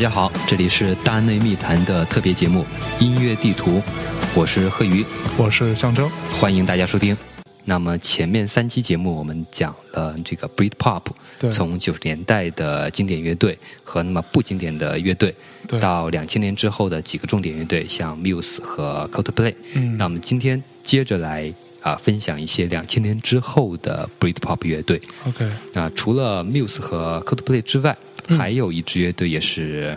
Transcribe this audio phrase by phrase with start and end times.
[0.00, 2.64] 家好，这里是大内密谈的特别节目
[3.04, 3.72] 《音乐地图》，
[4.34, 5.04] 我是贺宇，
[5.36, 7.14] 我是象征，欢迎大家收听。
[7.66, 11.02] 那么前面三期节目我们讲了这个 Britpop，
[11.52, 15.34] 从九十年代的经典乐队和那么不经典的乐队，
[15.78, 19.54] 到两千年之后的几个重点乐队，像 Muse 和 Coldplay。
[19.74, 24.98] 嗯，那么今天接着来啊分享一些两千年之后的 Britpop 乐队。
[25.28, 27.94] OK，那除了 Muse 和 Coldplay 之外，
[28.36, 29.96] 还有一支乐队也是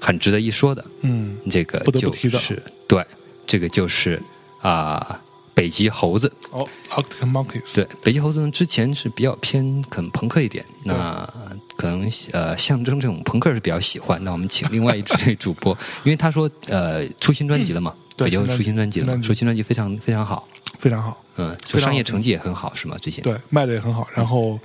[0.00, 0.84] 很值得一说的。
[1.00, 3.04] 嗯，这个就是对，
[3.46, 4.22] 这个就是
[4.60, 5.20] 啊。
[5.54, 7.74] 北极猴子哦，Arctic Monkeys。
[7.74, 11.30] 对，北极猴子呢，之前是比较偏可能朋克一点，那
[11.76, 14.18] 可能呃象征这种朋克是比较喜欢。
[14.24, 20.48] 那我们请另外一位主播， 因为他说呃出新专辑了嘛，北极猴子出新专辑了，出新专辑非常非常好，
[20.78, 22.96] 非常好，嗯，就商业成绩也很好，是吗？
[22.98, 24.08] 最近对卖的也很好。
[24.14, 24.58] 然后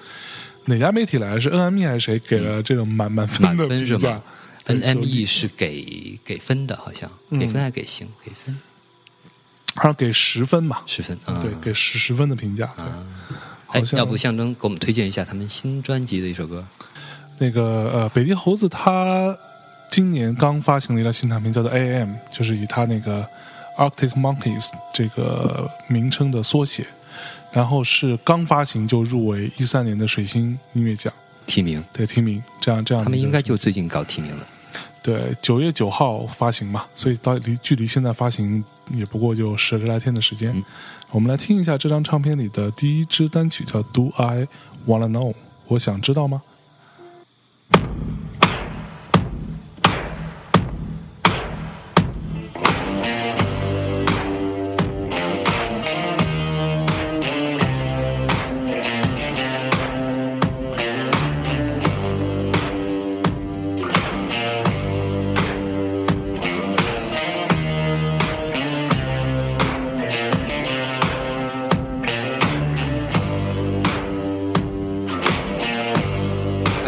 [0.68, 4.22] 哪家媒体来是 NME 还是谁给了这种满满分的评价
[4.66, 8.56] ？NME 是给给分的，好像给分还给星给分。
[9.76, 12.70] 好像给十分吧，十分，对，给十十分的评价。
[13.68, 16.66] 哎，要不象征给我们推荐一下他们新专辑的一首歌？
[17.38, 19.38] 那个呃，北极猴子他
[19.92, 23.24] 今年刚发行了一张新唱片，叫做 AM，就是以他那个
[23.78, 26.86] Arctic Monkeys 这个名称的缩写，
[27.58, 31.12] 然后是刚发行就入围一三年的水星音乐奖
[31.48, 33.04] 提名，对提名，这样这样。
[33.04, 34.46] 他们应该就最近搞提名了。
[35.02, 40.64] 对，九月九号发行嘛，所以到离距离现在发行也不过就十来天的时间。
[41.10, 44.48] 我们来听一下这张唱片里的第一支单曲，叫《Do I
[44.86, 45.32] Wanna Know》，
[45.66, 46.44] 我想知道吗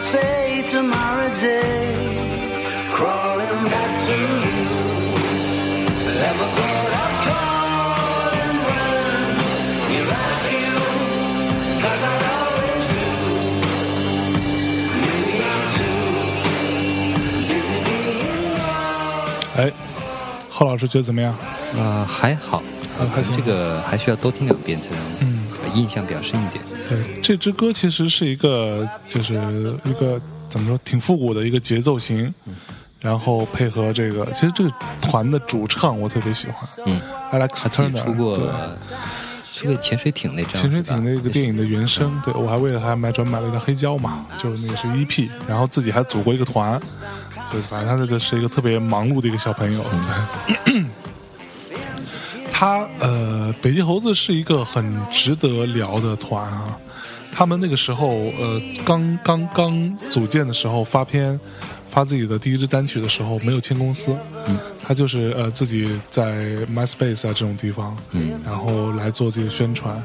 [0.00, 1.94] Say tomorrow day.
[2.92, 4.58] Crawling back to you.
[6.20, 9.32] Never thought I'd call and run.
[9.92, 10.72] You like you,
[11.82, 13.04] cause I always do.
[15.00, 16.00] Maybe I'm too
[17.48, 18.60] busy being
[19.56, 19.72] 哎，
[20.48, 21.32] 贺老师觉得怎么样？
[21.32, 22.62] 啊、呃，还好，
[23.14, 23.34] 还行。
[23.36, 25.39] 这个还需要多听两遍才能，嗯，
[25.74, 26.62] 印象比较深一点。
[26.88, 29.34] 对，这支歌其实是一个，就是
[29.84, 32.32] 一个怎么说，挺复古的一个节奏型，
[32.98, 37.00] 然后配合这个，其实这个团的主唱我特别喜欢，嗯
[37.32, 38.36] ，Alex Turner 出过
[39.54, 46.80] 出过潜水艇那张，潜水艇那个电影的原声，对我还为了他买专买了一张黑胶嘛，就是那个是 EP，然后自己还组过一个团，
[47.52, 49.84] 就反正他这个是一个特别忙碌的一个小朋友，
[50.64, 50.84] 对。
[52.60, 56.78] 他呃，北极猴子是一个很值得聊的团啊。
[57.32, 58.08] 他们那个时候
[58.38, 61.40] 呃，刚刚刚组建的时候发片，
[61.88, 64.14] 发自己的第一支单曲的时候，没有签公司，
[64.46, 69.96] 嗯，他就是呃自己在 MySpace 啊这种地方，嗯，然后来做这些宣传。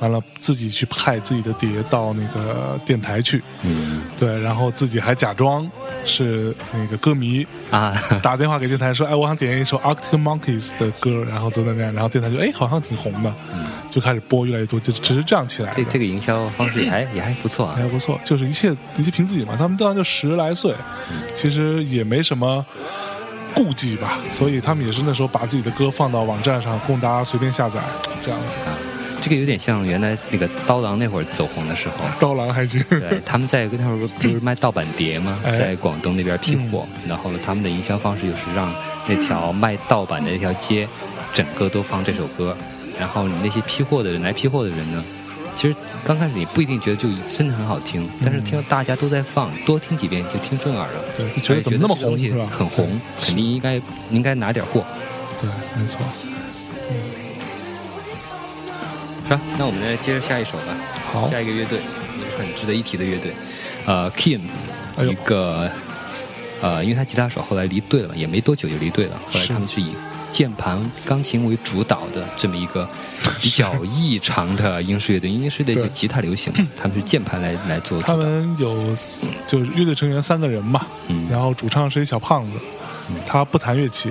[0.00, 5.70] 完了，自己去派自己的碟到那个电台去，嗯，对，然后自己还假装
[6.04, 13.32] 是那个歌迷啊，打电话给电台说，哎，我想点一首 Arctic Monkeys 的歌，然后就在那样，然后电台就哎，好像挺红的，
[13.88, 15.72] 就开始播越来越多，就只是这样起来。
[15.74, 19.54] 这这个营销方式也还也还不错，啊还不错，就是一切一切凭自己嘛。
[19.56, 20.74] 他们当然就十来岁，
[21.34, 22.64] 其实也没什么
[23.54, 27.80] 顾忌吧，所以他们也是那时候把自己的歌放到网站上供大家随便下载，
[28.22, 28.58] 这样子。
[29.22, 31.96] 这个有点像原来那个刀郎那会儿走红的时候。
[32.18, 32.82] 刀郎还行。
[32.90, 35.38] 对，他们在那会儿不是卖盗版碟吗？
[35.52, 38.72] 在广东那边批货，然后呢，他们的营销方式就是让
[39.06, 40.86] 那条卖盗版的那条街，
[41.32, 42.56] 整个都放这首歌。
[42.98, 45.02] 然后那些批货的人来批货的人呢，
[45.56, 45.74] 其实
[46.04, 51.04] 刚开始你不一定觉得就真的很好听，但是听到大家都在放，多听几遍就听顺耳了。
[51.18, 52.16] 对，就觉得怎么那么红？
[52.48, 54.84] 很红，肯定应该应该拿点货。
[55.40, 56.00] 对，没错。
[59.24, 59.40] 是吧？
[59.58, 60.76] 那我们来接着下一首吧。
[61.12, 63.32] 好，下一个乐队也是很值得一提的乐队，
[63.86, 64.40] 呃，King，
[64.98, 65.70] 一个
[66.60, 69.20] 呃，因为他吉他手后来离队了嘛，也没多久就离队了。
[69.26, 69.94] 后来他们是以
[70.30, 72.88] 键盘、钢琴为主导的这么一个
[73.40, 75.30] 比较异常的英式乐队。
[75.30, 78.00] 英式乐队就吉他流行，他们是键盘来来做。
[78.02, 78.88] 他们有
[79.46, 80.86] 就是乐队成员三个人嘛，
[81.30, 82.58] 然后主唱是一小胖子，
[83.26, 84.10] 他不弹乐器。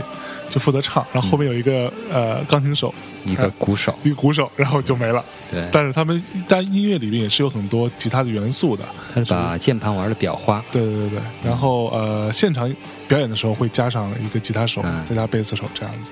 [0.54, 2.94] 就负责唱，然后后面有一个呃钢琴手，
[3.26, 5.26] 一个鼓手，一个鼓手，然后就没了。
[5.50, 8.86] 对，但是他们但音乐里面也是有很多吉他的元素的，
[9.16, 10.64] 他是把键盘玩的比较花。
[10.72, 12.72] 对对对对，然后呃现场
[13.08, 16.12] 表演的时候会加上一个吉他手，再加贝斯手这样子。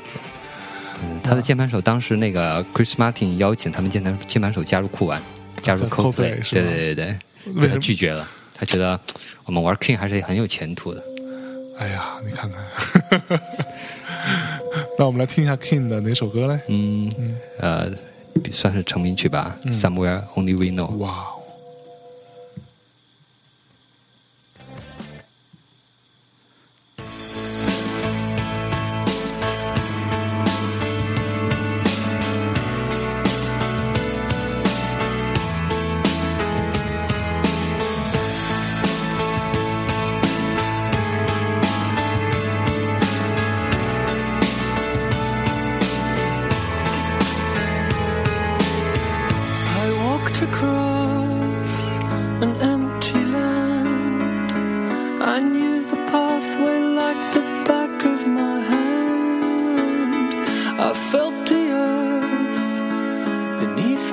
[1.04, 5.22] 嗯，他的键盘手当时那个 Chris Martin 邀请他们键盘键盘手加入酷玩，
[5.62, 8.28] 加入 Coldplay，对对对对，被他拒绝了。
[8.56, 9.00] 他觉得
[9.46, 11.04] 我们玩 King 还是很有前途的。
[11.78, 12.62] 哎呀，你看看。
[15.02, 16.60] 那我们来听一下 King 的哪首歌嘞？
[16.68, 17.12] 嗯，
[17.58, 17.92] 呃，
[18.52, 20.92] 算是成名曲吧，《Somewhere Only We Know》。
[20.98, 21.26] 哇。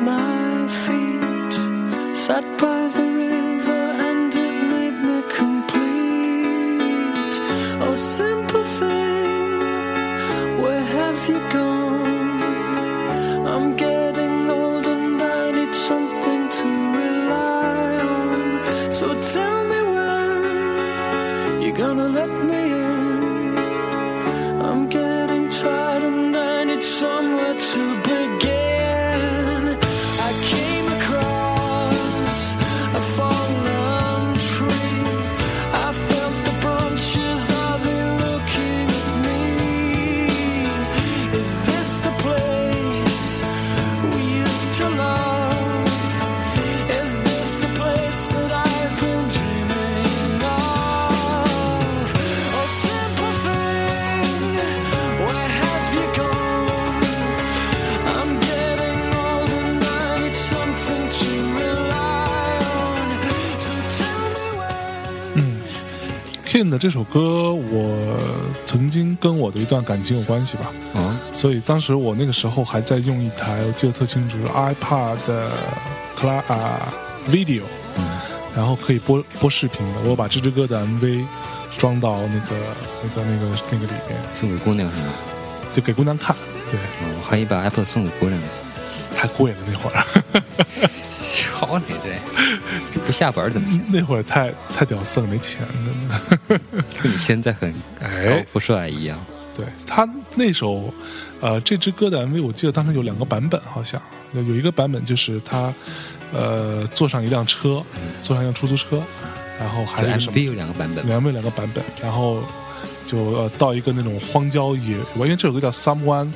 [0.01, 1.55] my feet
[2.17, 7.35] sat by the river and it made me complete.
[7.83, 9.53] Oh, simple thing,
[10.63, 12.43] where have you gone?
[13.47, 16.67] I'm getting old and I need something to
[17.01, 18.93] rely on.
[18.93, 22.38] So tell me when you're gonna let me.
[66.69, 68.19] 的这首歌，我
[68.65, 75.17] 曾经跟我的一段感情有关系吧，啊，所以当时我那个时候还在用一台，我记得特清楚，iPad
[76.17, 76.93] Cla 啊
[77.31, 77.63] Video，
[77.97, 78.19] 嗯，
[78.57, 81.25] 然后可以播播视频的，我把这支歌的 MV
[81.77, 82.57] 装到那个
[83.03, 85.13] 那个那个那个里面，送给姑娘是吗？
[85.73, 86.35] 就给姑娘看，
[86.71, 88.41] 对，我还以把 iPad 送给姑娘，
[89.17, 90.05] 太贵了那会儿。
[91.31, 91.95] 瞧你
[92.95, 93.83] 这不下本怎么行？
[93.93, 96.38] 那会儿太太屌丝了，没钱，真的。
[97.03, 98.09] 跟你现在很高
[98.51, 99.19] 富帅一样。
[99.55, 100.93] 对他那首
[101.41, 104.01] 呃这支歌的 MV，我记得当时有两个版本，好像
[104.33, 105.75] 有一个版本就是他
[106.33, 107.83] 呃坐上一辆车，
[108.23, 109.03] 坐上一辆出租车，
[109.59, 110.39] 然后还是什么？
[110.47, 112.41] 有两个版本，两 MV 两个版本，然后
[113.05, 116.31] 就呃到一个那种荒郊野，因为这首歌叫 Someone，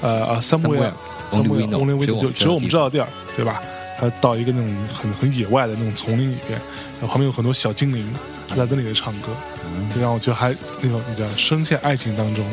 [0.00, 0.92] 呃啊 Somewhere
[1.32, 3.60] Only We Know，就只有我们知道的地儿，对吧？
[4.00, 6.58] 他到一个那种很很野外的那种丛林里边，
[6.98, 8.10] 然后旁边有很多小精灵，
[8.48, 9.28] 他在那里唱歌，
[9.94, 12.44] 就让我觉得还那种你知道，深陷爱情当中，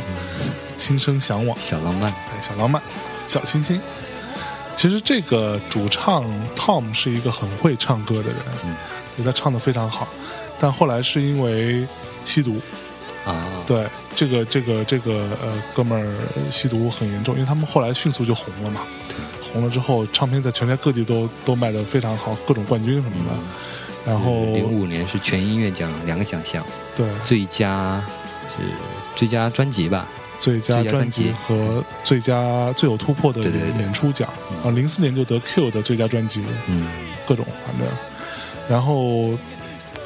[0.77, 2.81] 心生向往，小浪漫，哎，小浪漫，
[3.27, 3.79] 小清新。
[4.75, 6.25] 其实这个主唱
[6.55, 8.37] Tom 是一个很会唱歌的人，
[9.07, 10.07] 所以他唱的非常好，
[10.59, 11.87] 但后来是因为
[12.25, 12.59] 吸毒
[13.25, 18.81] 啊，对这个这个这个呃哥们儿吸毒很严重，因为他们后来迅速就红了嘛。
[19.51, 23.31] 红了之后，唱片在全世界各地都都卖的非常好，各种冠军什么的。
[24.05, 28.01] 然后零五年是全音乐奖两个奖项，对，最佳
[28.47, 28.63] 是
[29.17, 30.07] 最佳专辑吧，
[30.39, 34.29] 最佳专辑和最佳最有突破的演出奖
[34.63, 36.87] 啊，零四年就得 Q 的最佳专辑，嗯，
[37.27, 37.87] 各种反正，
[38.69, 39.37] 然后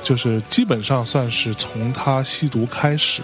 [0.03, 3.21] 就是基本上算是从他吸毒开始，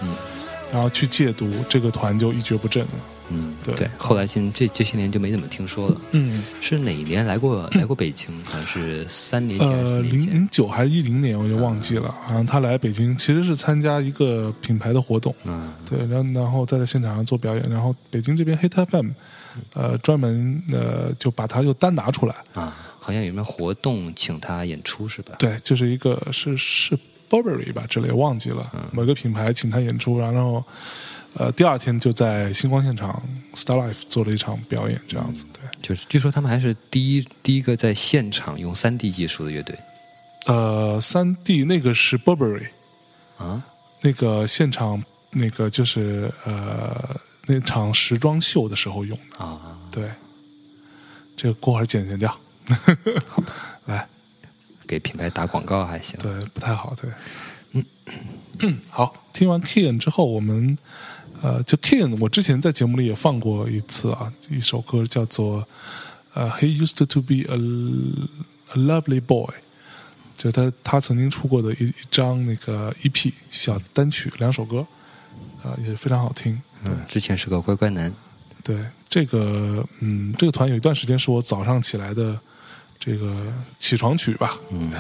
[0.72, 2.90] 然后去戒毒，这个团就一蹶不振了。
[3.30, 6.02] 嗯，对，后来现这这些年就没怎么听说了。
[6.12, 8.28] 嗯，是哪一年来过 来过北京？
[8.46, 12.10] 好像是三年前、呃，零零九还是一零年，我就忘记了。
[12.26, 15.36] 好像他来北京其实是参加一个品牌的活动。
[15.44, 19.10] 嗯，对，然后然后在这现场上做表演，然后北京这边 Hit FM，
[19.74, 22.36] 呃，专门呃就把他又单拿出来。
[22.54, 25.36] 啊，好像有什么活动请他演出是吧？
[25.38, 26.98] 对，就是一个是是
[27.30, 30.64] Burberry 吧之类，忘记了某个品牌请他演出，然后。
[31.40, 33.22] 呃，第二天就在星光现场
[33.54, 35.46] Star Life 做了一场表演，这样子。
[35.54, 39.78] 对，就是据说他们还是第一第一个在现场用三 D 技术的乐队。
[40.48, 42.70] 呃，三 D 那个是 Burberry
[43.38, 43.64] 啊，
[44.02, 47.16] 那个现场那个就是呃
[47.46, 49.78] 那场时装秀的时候用的啊。
[49.92, 50.10] 对，
[51.36, 52.36] 这个过会儿剪剪掉。
[53.28, 53.44] 好，
[53.86, 54.08] 来
[54.88, 56.18] 给品牌打广告还行。
[56.18, 56.96] 对，不太好。
[57.00, 57.12] 对，
[58.62, 60.76] 嗯，好，听完 Kian 之后，我们。
[61.42, 65.68] 呃，就 King，我之前在节目里也放过一次啊，一首歌叫做
[66.34, 67.58] 呃，He used to be a
[68.74, 69.54] a lovely boy，
[70.36, 74.86] 就他他曾经出过的一一张那个 EP 小单曲，两首歌
[75.64, 76.60] 啊，也非常好听。
[76.86, 78.12] 嗯，之前是个乖乖男。
[78.64, 78.78] 对，
[79.08, 82.40] 这个嗯，这个团有一段时间是我早上起来的
[82.98, 84.58] 这个起床曲吧。
[84.72, 84.92] 嗯，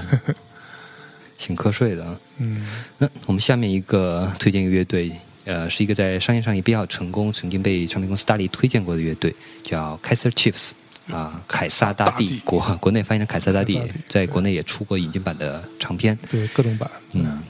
[1.38, 2.20] 醒瞌睡的啊。
[2.38, 2.66] 嗯，
[3.00, 5.12] 那我们下面一个推荐一个乐队。
[5.48, 10.72] 呃，是一个在商业上也比较成功，曾经被唱片公司大力推荐过的乐队，叫 Kaiser Chiefs，
[11.10, 16.92] 啊，凯撒大帝，国国内翻译成凯撒大帝，在国内也出过引进版的唱片，对各种版。
[17.14, 17.42] 嗯，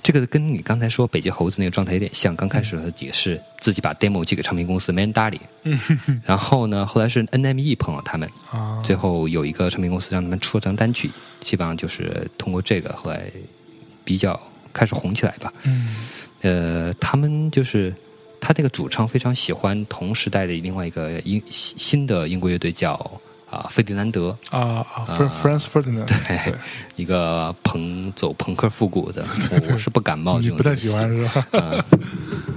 [0.00, 5.40] 这个跟你刚才说北极猴子那个状态有点像，刚开始的也是自己把 demo 寄给唱片公司，没人搭理。
[5.64, 5.78] 嗯，
[6.24, 13.24] 然后呢，后来是 NME 碰到他们，啊，最后有一个唱片公司让他们出了张单曲，基本上就是通过这个后来
[14.04, 14.40] 比较
[14.72, 15.52] 开始红起来吧。
[15.64, 15.96] 嗯。
[16.42, 17.94] 呃，他们就是
[18.40, 22.92] 他这个主唱非常喜欢同时代的另外一个英新的英国乐队叫
[23.50, 26.54] 啊费迪南德啊啊，Franz Ferdinand，对，
[26.96, 29.24] 一个朋走朋克复古的，
[29.70, 31.84] 我是不感冒这种，不太喜欢是吧？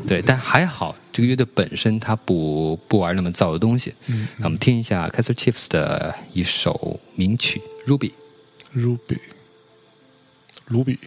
[0.08, 3.94] 对，但还好这个乐队本身他不不玩那么燥的东西。
[4.08, 8.12] 嗯，那我们听一下 Kaiser Chiefs 的一首名曲《Ruby》
[8.80, 9.20] ，Ruby，
[10.68, 11.00] 卢比。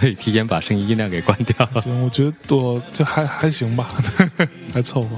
[0.00, 1.68] 所以提前把声音音量给关掉。
[1.82, 3.90] 行，我觉得我就还还行吧，
[4.72, 5.10] 还凑合。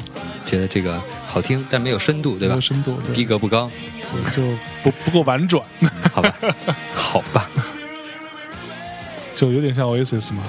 [0.44, 2.54] 觉得这个好听，但没有深度，对吧？
[2.54, 3.70] 没有深度，逼格不高，
[4.34, 4.42] 就
[4.82, 5.64] 不不够婉转。
[6.12, 6.34] 好吧，
[6.92, 7.48] 好吧，
[9.36, 10.42] 就有点像 Oasis 嘛。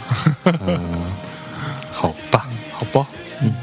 [0.65, 1.05] 嗯，
[1.93, 3.07] 好吧，好吧。
[3.43, 3.53] 嗯，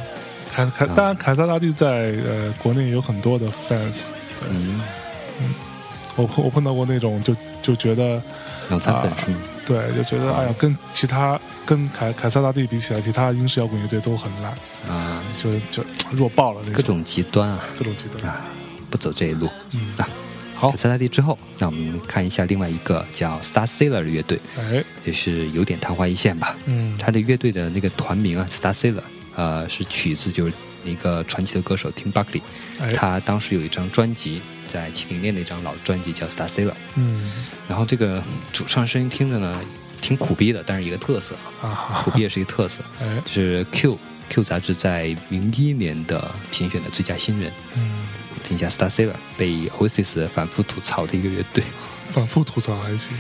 [0.55, 4.05] 凯凯，当然凯撒大帝在呃国内有很多的 fans。
[4.49, 4.81] 嗯
[5.41, 5.55] 嗯，
[6.15, 8.23] 我我碰到过那种就就觉得。
[8.69, 9.39] 脑残粉是吗？
[9.71, 14.53] 对，就觉得哎呀，跟其他跟凯凯撒大帝比起来，其他英式摇滚乐队都很烂
[14.89, 16.75] 啊，就就弱爆了那种。
[16.75, 18.45] 各种极端啊，各种极端啊，
[18.91, 19.49] 不走这一路。
[19.75, 20.09] 嗯啊，
[20.57, 26.57] 好，凯撒大帝之后，那我们看一下另外一个叫 Star Sailor 的乐队，哎，也是有点昙花一现吧。
[26.65, 29.05] 嗯，他的乐队的那个团名啊，Star Sailor，
[29.37, 30.53] 呃，是取自就是
[30.85, 32.43] 一个传奇的歌手 Tim Buckley，
[32.97, 36.71] 他当时有一张专辑，在七零年那张老专辑叫《Star Sailor》。
[36.95, 37.33] 嗯，
[37.69, 38.23] 然后这个
[38.53, 39.61] 主唱声音听着呢，
[40.01, 42.85] 挺苦逼的，但是一个特色啊，苦逼也是一个特色。
[43.03, 43.99] 哎，就是 Q
[44.29, 47.53] Q 杂志在零一年的评选的最佳新人。
[47.77, 48.07] 嗯，
[48.45, 51.65] 听一下《Star Sailor》，被 Oasis 反复吐槽的一个乐队。
[52.13, 53.13] 反复吐槽还行。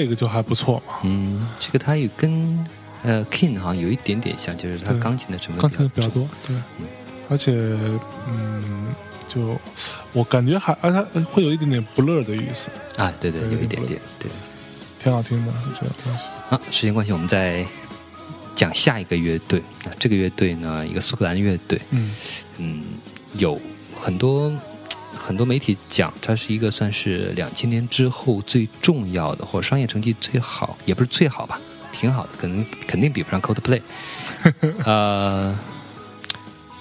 [0.00, 0.94] 这个就还不错嘛。
[1.02, 2.66] 嗯，这个它也跟
[3.02, 6.26] 呃 King 好像有一点点像，就是它钢琴的成分钢琴的比较多。
[6.46, 6.56] 对，
[7.28, 7.52] 而且
[8.26, 8.94] 嗯，
[9.28, 9.60] 就
[10.14, 13.12] 我感觉还啊，它会有一点点不乐的意思啊。
[13.20, 14.30] 对对，有一点点，对，
[14.98, 16.28] 挺好听的这个东西。
[16.48, 17.62] 啊，时间关系，我们再
[18.54, 19.92] 讲下一个乐队啊。
[19.98, 21.78] 这个乐队呢，一个苏格兰乐队。
[21.90, 22.14] 嗯
[22.56, 22.82] 嗯，
[23.34, 23.60] 有
[23.94, 24.50] 很多。
[25.22, 31.60] 很多媒体讲，它是一个算是两千年之后最重要的，或者商业成绩最好，也不是最好吧，
[31.92, 33.82] 挺好的，可能肯定比不上 Coldplay。
[34.86, 35.56] 呃，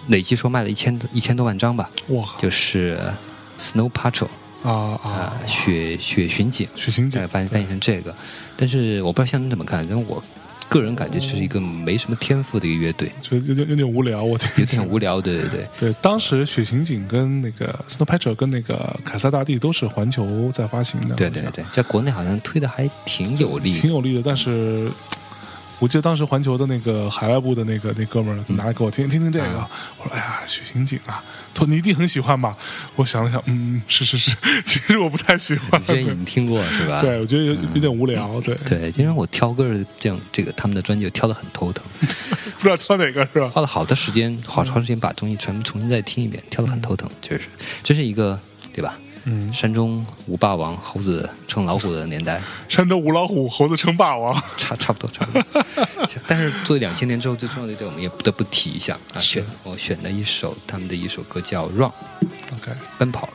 [0.08, 2.98] 累计说卖了一千多一千多万张吧，哇，就是
[3.60, 4.30] Snow Patrol
[4.64, 4.72] 啊
[5.04, 8.16] 啊，雪雪巡警，雪巡警翻翻译成这个，
[8.56, 10.24] 但是我不知道向东怎么看，因为我。
[10.70, 15.68] 个人感觉这是一个没什么天赋的一个乐队，就有点有点无聊，我有点无聊，对对对。
[15.78, 24.90] 对， 当时雪刑警跟那个 Snowpatcher 跟那个凯撒大帝都是环球在发行的，对对对，在国内好像推的还挺有力，挺有力的，但是。
[25.80, 32.58] 我记得当时环球的那个海外部的那个那哥们儿拿来给我听听听这个，我说：“哎呀，许刑警啊，托你一定很喜欢吧？”
[32.98, 35.82] 我想了想，嗯，是是是， 其实我不太喜欢。
[35.82, 37.00] 之前已经听过是吧？
[37.02, 38.42] 对，我觉得有有点无聊。
[38.42, 43.48] 对对，今天我挑歌这样，这个他们的专辑挑的很头疼， 不知道挑哪个是吧？
[43.48, 47.48] 花了好多时间，好长时间把东西全部重新再听一遍，挑的很头疼，确实，
[47.84, 48.38] 这是一个
[48.74, 48.98] 对吧？
[49.26, 52.42] 嗯，山中无霸王，猴子称老虎的年代。
[52.68, 55.64] 山中无老虎，猴子称霸王，差差不多，差不多。
[56.28, 59.20] 但是作为两千年之后最重要的一对，我们也不得不提一下啊。
[59.20, 61.90] 选我选了一首他们的一首歌叫《Run》
[62.54, 63.30] ，OK，奔跑。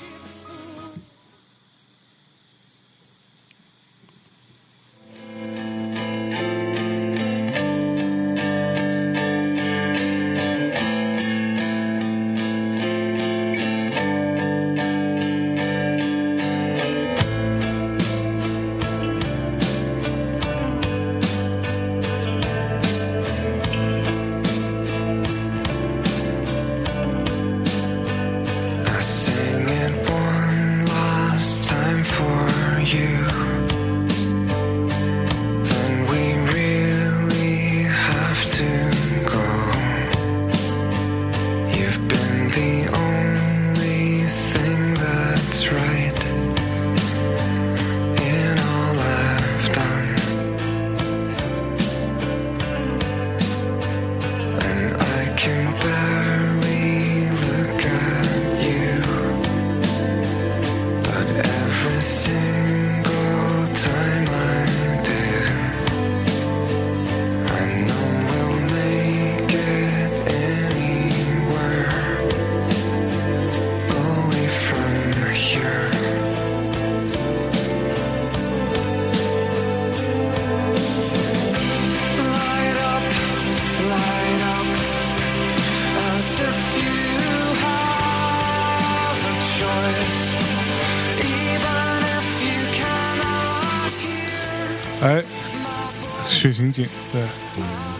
[97.12, 97.22] 对，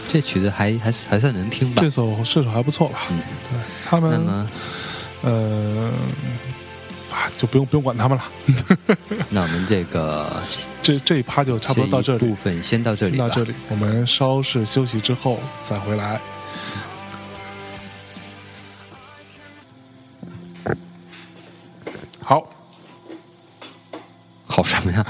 [0.07, 1.81] 这曲子还还还算能听吧？
[1.81, 2.99] 这首这首还不错吧？
[3.11, 3.51] 嗯，对
[3.85, 4.47] 他们，
[5.21, 5.91] 呃，
[7.11, 8.23] 啊，就不用不用管他们了。
[9.29, 10.43] 那我们这个
[10.83, 16.19] 这这一趴就差不多到这里，部分先到这里，到这里，我们稍事休息之后再回来。
[22.21, 22.43] 好，
[24.47, 25.05] 好什么呀？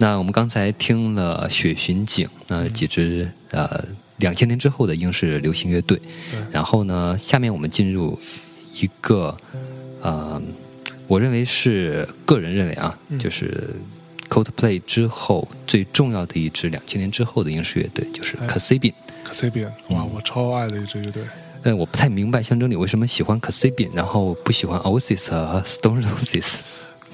[0.00, 3.84] 好，那我们刚才听了《雪巡警》那几支呃
[4.16, 6.00] 两千年之后的英式流行乐队，
[6.50, 8.18] 然后呢，下面我们进入
[8.80, 9.36] 一个
[10.00, 10.40] 呃，
[11.06, 13.76] 我认为是个人认为啊，就是
[14.28, 18.94] Coldplay 之后最重要的一支两千年之后的英式乐队，就是 Kasabian。
[19.24, 21.22] Kasabian，哇，我超爱的一支乐队。
[21.62, 26.60] 嗯，我不太明白象征你为什么喜欢 Kasabian，然后不喜欢 Oasis 和 Stone Roses。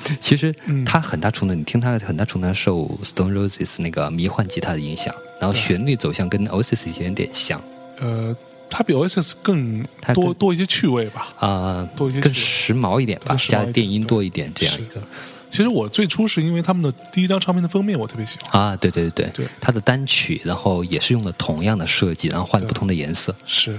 [0.21, 0.55] 其实
[0.85, 7.61] 他很大程度，你听他很大程度受 Stone Roses 那个迷幻吉他的影响，然后旋律走向跟 Oasis 有点点像。
[7.99, 8.37] 呃，
[8.69, 11.29] 它比 Oasis 更多多一些趣味吧？
[11.39, 15.03] 啊，多一些更时髦一点吧，加电音多一点这样一个。
[15.49, 18.61] 其实我最初是因为他们的第一张唱片的封面我特别喜欢。
[18.61, 23.79] 啊，对对对对，他的单曲，然后也是用了同样的设计，然后换了不同的颜色，是。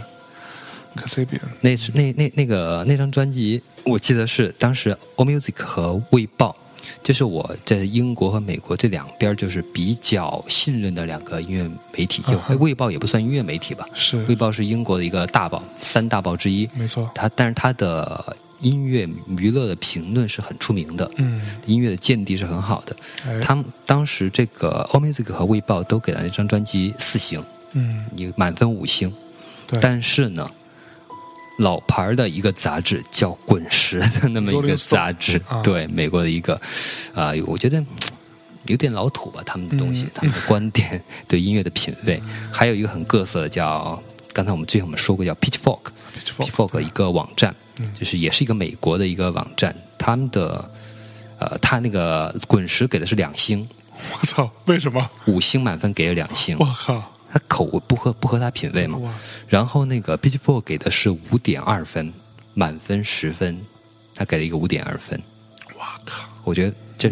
[1.62, 6.56] 那是那那那个那张专辑，我记得是当时 AllMusic 和《卫报》，
[7.02, 11.64] 就是我在英国和美国这两边就是比较信任的两个音乐
[11.96, 12.22] 媒体。
[12.24, 13.88] 就《卫报》也不算音乐媒体吧？
[13.94, 16.70] 是，《卫报》是英国的一个大报，三大报之一。
[16.74, 17.10] 没错。
[17.16, 21.10] 它但是它的音乐娱乐的评论是很出名的。
[21.16, 21.42] 嗯。
[21.66, 22.96] 音乐的见地是很好的。
[23.42, 27.42] 他们当时这个 AllMusic 和《卫报》都给了那张专辑四星。
[27.72, 28.06] 嗯。
[28.14, 29.14] 你满分五星。
[29.66, 29.80] 对。
[29.82, 30.50] 但是呢。
[31.58, 36.60] 老牌的一个杂志叫《滚石》的那么一个杂志，对美国的一个
[37.14, 37.84] 啊，我觉得
[38.66, 44.02] 有点老土吧，他们的东西，他们的观点，对音乐的品味，还有一个很各色的叫，
[44.34, 47.56] 刚才我们之前我们说过叫 Pitchfork，Pitchfork 一个网站，
[47.98, 50.70] 就是也是一个美国的一个网站，他们的
[51.40, 53.68] 呃，他那个《滚石》给的是两星，
[54.12, 55.10] 我操，为什么？
[55.26, 57.17] 五星满分给了两星，我靠。
[57.32, 59.00] 他口味不合不合他品味嘛？
[59.48, 62.14] 然后那个 p i t c h f o r 给的是五点二分，
[62.54, 63.60] 满分十分，
[64.16, 65.22] 他给了一个五点二分。
[65.78, 66.24] 哇靠！
[66.44, 67.12] 我觉得这，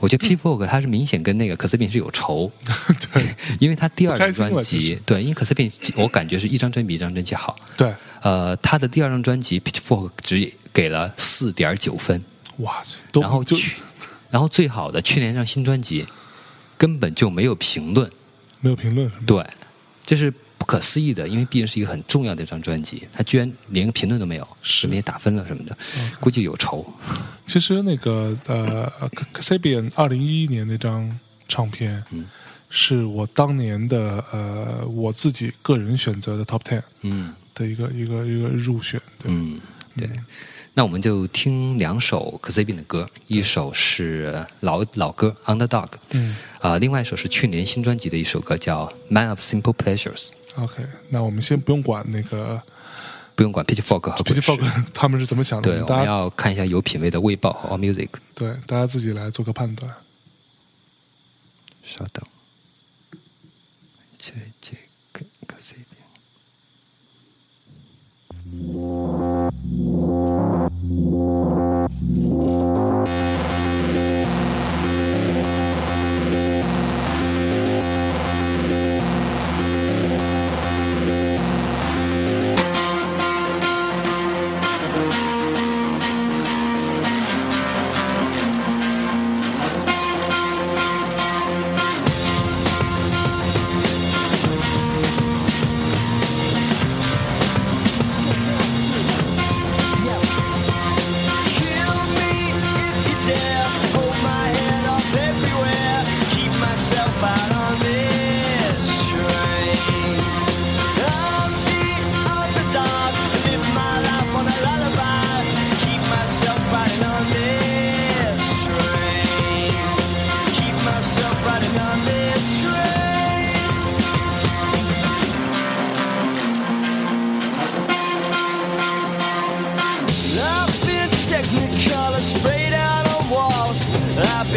[0.00, 2.50] 我觉得 p i t c h f o r 他是明显跟那个可斯宾是有仇。
[3.12, 7.56] 对， 因为他第二张专辑，对，因为可斯宾我感觉是一张专辑比一张专辑好。
[7.76, 7.92] 对，
[8.22, 12.24] 呃，他的第二张专辑 p i t c h f o r 只给了四点九分。
[12.58, 12.82] 哇，
[13.20, 13.76] 然后去，
[14.30, 16.06] 然后最好的去年这张新专辑
[16.76, 18.10] 根本就没有评论。
[18.60, 19.44] 没有评论，对，
[20.04, 24.86] 这是不可思议的，因为毕竟是一个很重要的一张专辑，他居然连个评论都没有，是。
[24.86, 25.76] 没打分了什么的，
[26.20, 26.84] 估计有仇。
[27.46, 31.18] 其实那个呃 c a s a b i a n 二零一一年那张
[31.48, 32.26] 唱片，嗯，
[32.68, 39.60] 是我当年的呃我自己个人选择的 Top Ten，嗯，的一个一个一个入选，对，嗯，
[39.96, 40.10] 对。
[40.78, 50.28] 那我们就听两首 k a s b i n 的歌，一首是老老歌《Underdog》，嗯，啊，另外一首是去年新专辑的一首歌叫《Man of Simple Pleasures》。
[50.62, 52.62] OK，那我们先不用管那个，
[53.34, 54.60] 不用管 Pitchfork 和 Pitchfork
[54.94, 55.68] 他们是怎么想的？
[55.68, 58.10] 对，我们要看一下有品位的《卫报》和 All Music。
[58.36, 59.92] 对，大家自己来做个判断。
[61.82, 62.24] 稍等，
[64.16, 64.76] 这这
[65.12, 65.78] 个 k a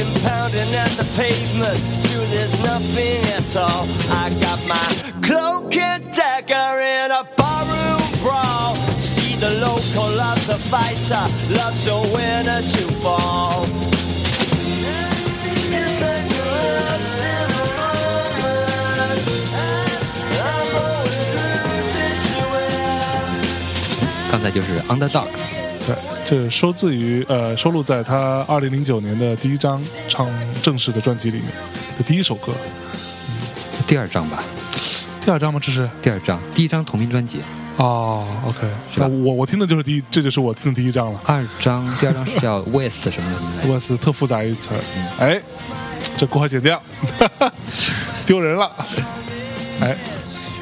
[0.04, 3.86] been pounding at the pavement till there's nothing at all.
[4.24, 4.90] I got my
[5.22, 8.76] cloak and dagger in a barroom brawl.
[8.98, 13.66] See, the local loves a fighter, loves a winner to fall.
[24.54, 25.61] Is Underdog。
[26.32, 30.30] 对，这收自于呃，收录在他二零零九年的第一张唱
[30.64, 31.48] 正式的专辑里面
[31.98, 32.54] 的第一首歌。
[33.28, 33.36] 嗯
[33.86, 34.42] 第二张吧？
[35.20, 35.60] 第二张吗？
[35.62, 37.42] 这是第二张，第一张同名专辑。
[37.76, 38.60] 哦，OK，
[38.94, 39.08] 是吧？
[39.08, 41.20] 我我听的就是第一，这就是我听的第一张了。
[41.26, 44.82] 二张，第二张是叫 West 什么的？West 特复杂一词儿。
[45.20, 45.42] 哎，
[46.16, 46.82] 这过会剪掉，
[48.26, 48.72] 丢人了。
[49.82, 49.98] 哎，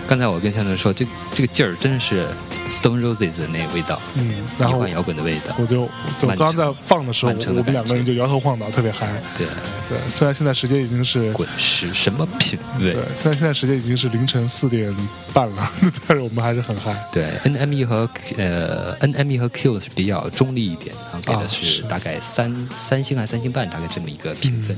[0.09, 2.25] 刚才我跟向总说，这这个劲儿真是。
[2.69, 5.89] Stone Roses 的那味道，嗯，然后摇滚的味道，我就我
[6.21, 9.11] 刚刚在放的时候，我们两个人就摇头晃脑，特别嗨。
[9.35, 9.47] 对
[9.89, 12.93] 对，虽然现在时间已经是滚石什么品味？
[12.93, 14.95] 对，虽然现在时间已经是凌晨四点
[15.33, 15.71] 半了，
[16.07, 16.95] 但是我们还是很嗨。
[17.11, 24.77] 对，NME 和呃 NME 和 Q 是比较中立一点，然后给的是大概三三星还是三星半，大概这么一个评分，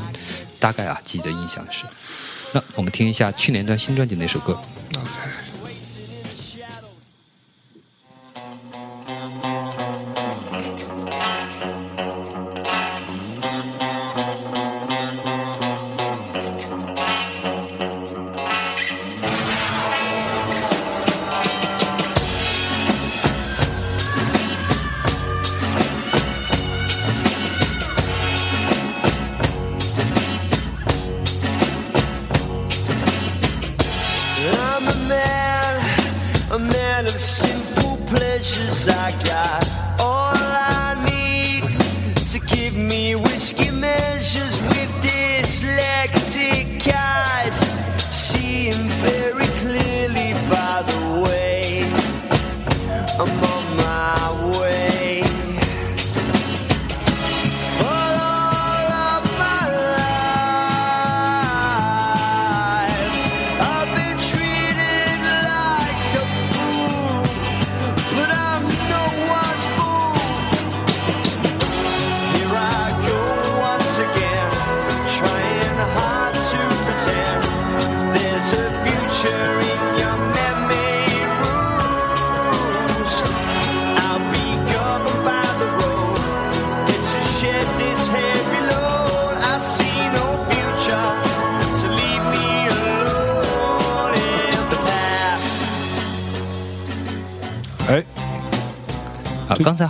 [0.62, 1.84] 大概啊记得印象是。
[2.54, 4.58] 那我们听一下去年的新专辑那首歌。
[4.98, 5.51] OK。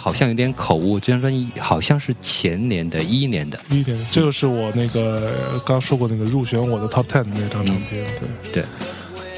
[0.02, 3.60] 好像有点口误，这张专辑好像是前年的一一年的。
[3.70, 8.04] 一年，这个是我那个刚说过那个入选我的 Top Ten 的那张唱片，
[8.52, 8.66] 对对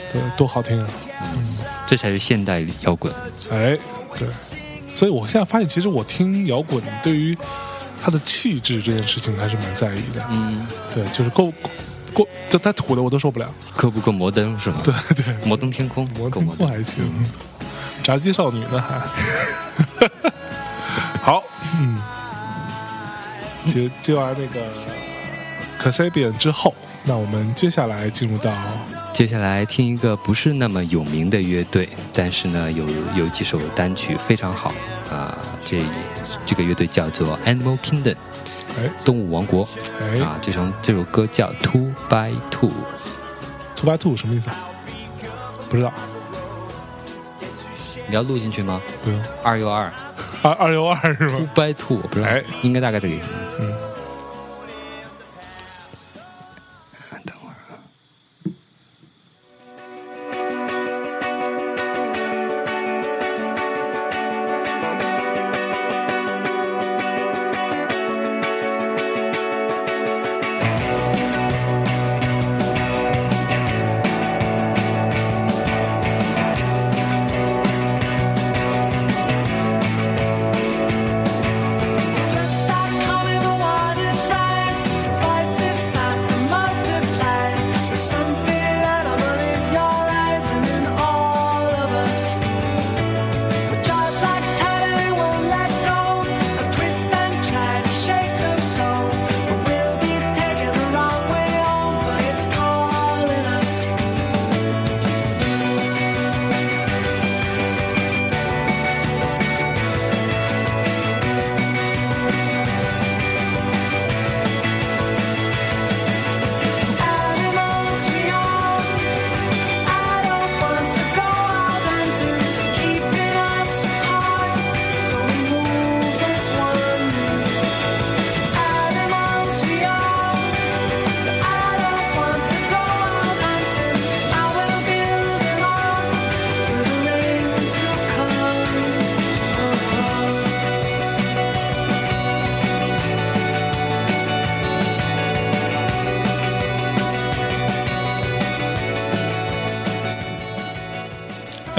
[0.09, 0.87] 对，多好听啊！
[1.35, 3.13] 嗯，这才是现代摇滚。
[3.51, 3.77] 哎，
[4.17, 4.25] 对，
[4.93, 7.37] 所以我现在发现，其实我听摇滚，对于
[8.01, 10.25] 他的气质这件事情还是蛮在意的。
[10.31, 11.51] 嗯，对，就是够
[12.13, 13.53] 够，就太土的我都受不了。
[13.75, 14.77] 够不够摩登是吗？
[14.85, 17.03] 对对，摩登天空，摩登不还行。
[18.01, 18.81] 炸鸡少女呢？
[18.81, 19.07] 还好，
[21.79, 21.97] 嗯，
[23.67, 24.61] 接接完那个
[25.79, 28.51] c a s a b i a n 之后，那我们接下来进入到
[29.13, 34.73] 接下来听一个不是那么有名的乐队，但是呢，有有几首单曲非常好
[35.11, 35.37] 啊。
[35.65, 35.81] 这
[36.45, 38.15] 这个乐队叫做 Animal Kingdom，
[38.77, 39.67] 哎，动物王国，
[40.01, 44.49] 哎啊，这首这首歌叫 Two by Two，Two by Two 什么意思？
[45.69, 45.91] 不知道。
[48.07, 48.81] 你要录进去吗？
[49.03, 49.19] 不用。
[49.43, 49.91] 二又二，
[50.43, 52.27] 二二六二是吗？Two by two，我不知道，
[52.61, 53.27] 应该大概这个意思。
[53.59, 53.73] 嗯。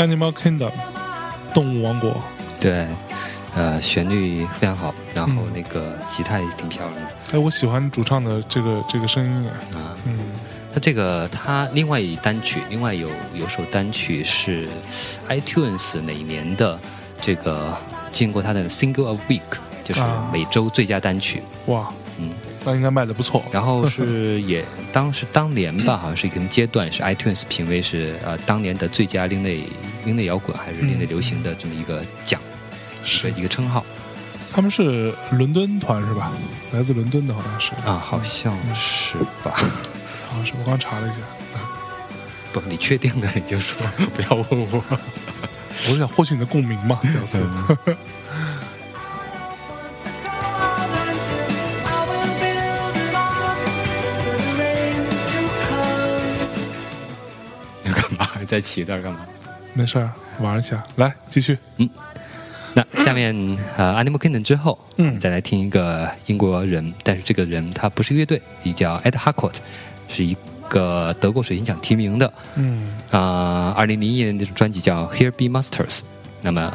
[0.06, 0.70] Animal Kingdom，
[1.54, 2.14] 动物王国。
[2.60, 2.86] 对，
[3.54, 7.10] 呃，旋律非常好，然后那个吉他也挺漂亮的。
[7.32, 9.96] 哎，我喜欢主唱的这个这个声音啊。
[10.04, 10.18] 嗯，
[10.72, 14.68] 他这个他另外一单曲，另外有有首单曲是
[15.28, 16.78] iTunes 哪年的
[17.20, 17.76] 这个
[18.12, 19.40] 经过他的 Single of Week，
[19.82, 21.42] 就是每周最佳单曲。
[21.66, 22.30] 哇，嗯。
[22.64, 23.44] 那应该卖的不错。
[23.52, 29.62] 然后是也当时当年吧，好像是一个阶段，是 iTunes 评为是呃当年的最佳另类
[30.04, 32.40] 另类摇滚还是另类流行的这么一个奖，
[33.04, 33.84] 是一个称号。
[34.52, 36.32] 他们是伦敦团是吧？
[36.72, 39.52] 来自伦敦的好像是啊，好像是吧？
[40.28, 41.58] 好像是我刚查了一下。
[42.52, 44.82] 不，你确定的你就说，不要问我。
[45.86, 47.42] 我是想获取你的共鸣嘛，屌丝。
[58.44, 59.20] 再起一段干嘛？
[59.72, 60.82] 没事儿，玩一下。
[60.96, 61.58] 来，继续。
[61.78, 61.90] 嗯，
[62.74, 63.34] 那下面
[63.76, 69.56] 呃，Animal Kingdom 之后，嗯，再来听一个英国人，但是这个人他不是乐队，也叫 Ed Harcourt，
[70.06, 70.36] 是一
[70.68, 72.32] 个德国水晶奖提名的。
[72.56, 76.02] 嗯啊，二零零一年的专辑叫 Here Be Monsters。
[76.40, 76.72] 那么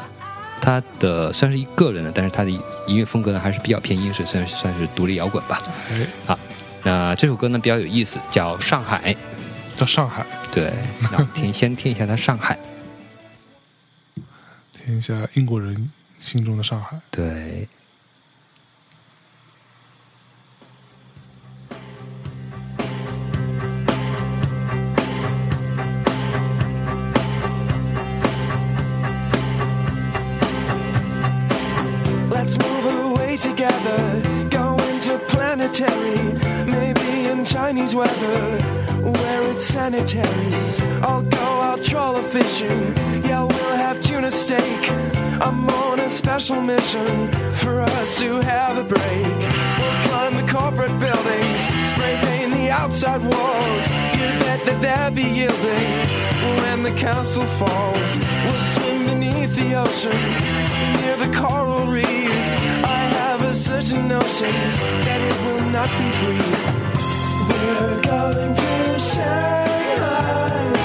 [0.60, 5.58] 他的算是一个人的，但是他的音乐风格呢还是比较偏英式，算是算是独立摇滚吧。
[6.26, 6.38] 好，
[6.84, 9.14] 那这首歌呢比较有意思，叫《上海》。
[9.80, 10.70] 到上海，对，
[11.34, 12.60] 听先听一下他上海，
[14.74, 15.90] 听一下英国人
[16.20, 17.66] 心中的上海，对。
[32.30, 36.36] Let's move away together, go into planetary,
[37.52, 38.60] Chinese weather.
[39.02, 40.54] where it's sanitary.
[41.02, 42.94] I'll go out trawler fishing.
[43.24, 44.82] Yeah, we'll have tuna steak.
[45.42, 49.40] I'm on a special mission for us to have a break.
[49.80, 51.60] We'll climb the corporate buildings,
[51.90, 53.86] spray paint the outside walls.
[54.20, 55.96] You bet that they'll be yielding
[56.62, 58.12] when the council falls.
[58.46, 60.22] We'll swim beneath the ocean
[61.02, 62.32] near the coral reef.
[62.86, 64.54] I have a certain notion
[65.06, 66.89] that it will not be brief.
[67.62, 70.79] We're going to Shanghai.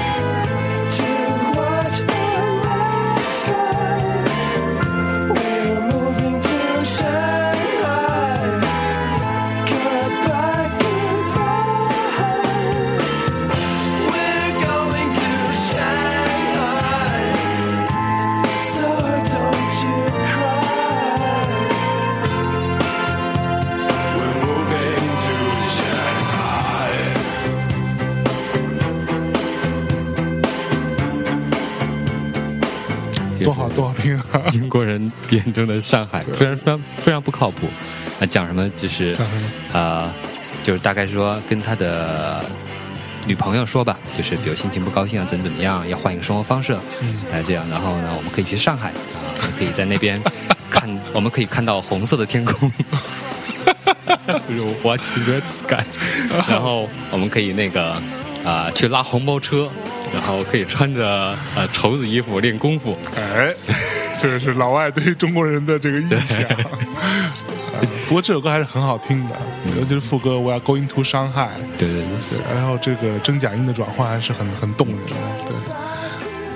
[34.53, 37.69] 英国人眼中的上海，非常非常非常不靠谱。
[38.21, 38.69] 啊，讲什么？
[38.77, 39.17] 就是，
[39.73, 40.13] 呃，
[40.63, 42.45] 就是大概说跟他的
[43.27, 47.23] 女朋友说吧，就是比如心情不高兴啊，怎么怎么样，要换一个生活方式，嗯。
[47.33, 49.27] 哎，这样，然后呢，我们可以去上海啊，
[49.59, 50.23] 可以在那边
[50.71, 52.71] 看， 我们可以看到红色的天空
[54.83, 55.85] ，Watch the red sky，
[56.49, 58.01] 然后我们可以那个
[58.45, 59.69] 啊，去拉红包车。
[60.15, 63.53] 然后可以穿着呃绸子衣服练功夫，哎，
[64.23, 66.19] 这个是老外对中国人的这个印象。
[68.07, 69.37] 不过这首歌还是很好听的，
[69.77, 72.55] 尤其是副歌 “We are going to Shanghai”，对对对。
[72.55, 75.13] 然后这个真假音的转换还是很很动人的。
[75.47, 75.57] 对，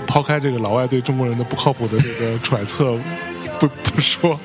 [0.07, 2.97] 抛开这个老外对中国人的不靠谱的这个揣测
[3.59, 4.39] 不不说，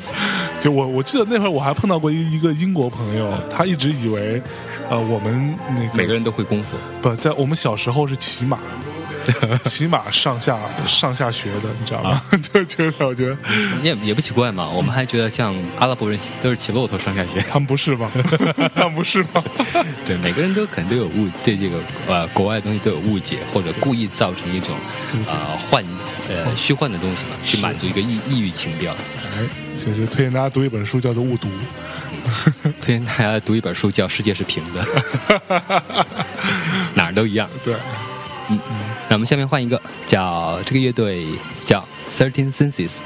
[0.59, 4.41] 就我我记得那会儿我还碰到过一一个英国朋友，他一直以为
[4.89, 8.57] 呃我们那个每个人都会功夫，不在我们小时候是骑马。
[9.65, 12.21] 骑马上下上下学的，你知道吗？
[12.53, 13.37] 就觉得我觉得
[13.81, 14.67] 也也不奇怪嘛。
[14.69, 18.11] 我们还觉得像阿拉伯人都是骑骆驼上下学，他们不是吗？
[18.75, 19.43] 他们不是吗？
[20.05, 24.75] 对，每个人都可能都有误对这个呃国外的东西都有误解，或者故意造成一种
[25.27, 25.83] 呃幻
[26.29, 28.93] 呃虚幻的东西嘛，去满足一个异异域情调。
[29.35, 29.43] 哎，
[29.75, 31.47] 所以就推荐大家读一本书，叫做《误读》。
[32.81, 34.83] 推荐大家读一本书，叫《世界是平的》，
[36.93, 37.49] 哪儿都一样。
[37.63, 37.73] 对。
[38.69, 38.75] 嗯，
[39.09, 41.27] 那我们下面换一个，叫这个乐队
[41.65, 42.99] 叫 Thirteen Senses，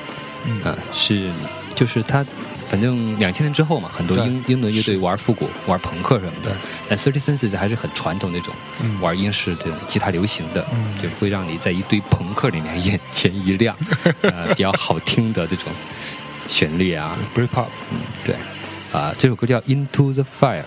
[0.45, 1.29] 嗯，是
[1.75, 2.25] 就是他，
[2.69, 6.55] 反正两千年之后嘛，很多英英伦乐队玩复古、玩朋克什么的，
[6.87, 8.53] 但 Thirteen Senses 还是很传统那种，
[8.99, 10.65] 玩英式这种吉他流行的，
[11.01, 13.75] 就会让你在一堆朋克里面眼前一亮，
[14.23, 15.71] 呃，比较好听的这种
[16.47, 18.35] 旋律啊，Britpop，嗯，对，
[18.91, 20.63] 啊，这首歌叫 Into the Fire。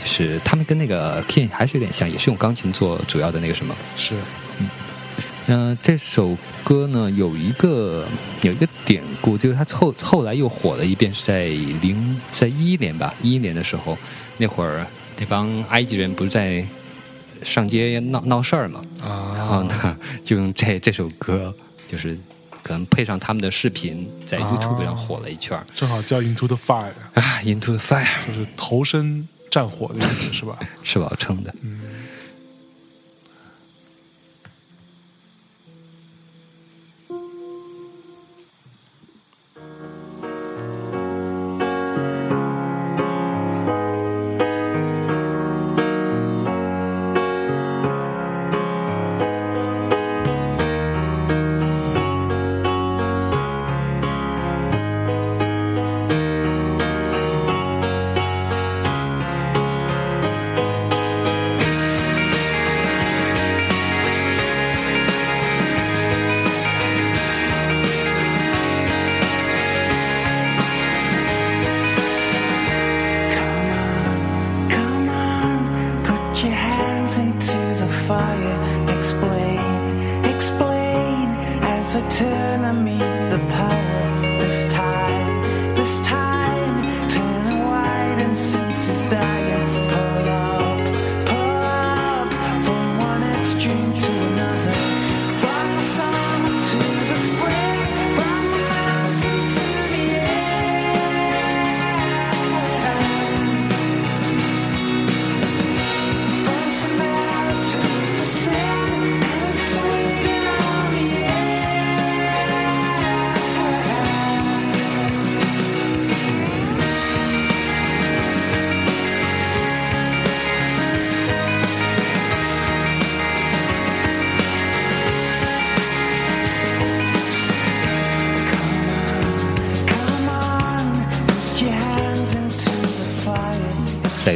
[0.00, 3.76] 就是他们跟那个 King 还是有点像，也是用钢琴做主要的那个什么。
[3.98, 4.14] 是，
[4.58, 4.68] 嗯，
[5.44, 6.34] 那，这首
[6.64, 8.06] 歌呢有一个
[8.40, 11.44] 有一个典故，就是他后后来又火了一遍，是在
[11.82, 13.98] 零在一一年吧，一一年的时候，
[14.38, 14.86] 那会儿
[15.18, 16.64] 那帮埃及人不是在
[17.42, 21.54] 上街闹闹事儿嘛，啊，然后呢 就用这这首歌，
[21.86, 22.18] 就是
[22.62, 30.58] 可能配上他们的视频，在 YouTube 上火了一圈正好叫 Into the Fire 啊，Into the Fire 就是投身战火的意思是吧？
[30.82, 31.54] 是我称的。
[31.62, 31.80] 嗯。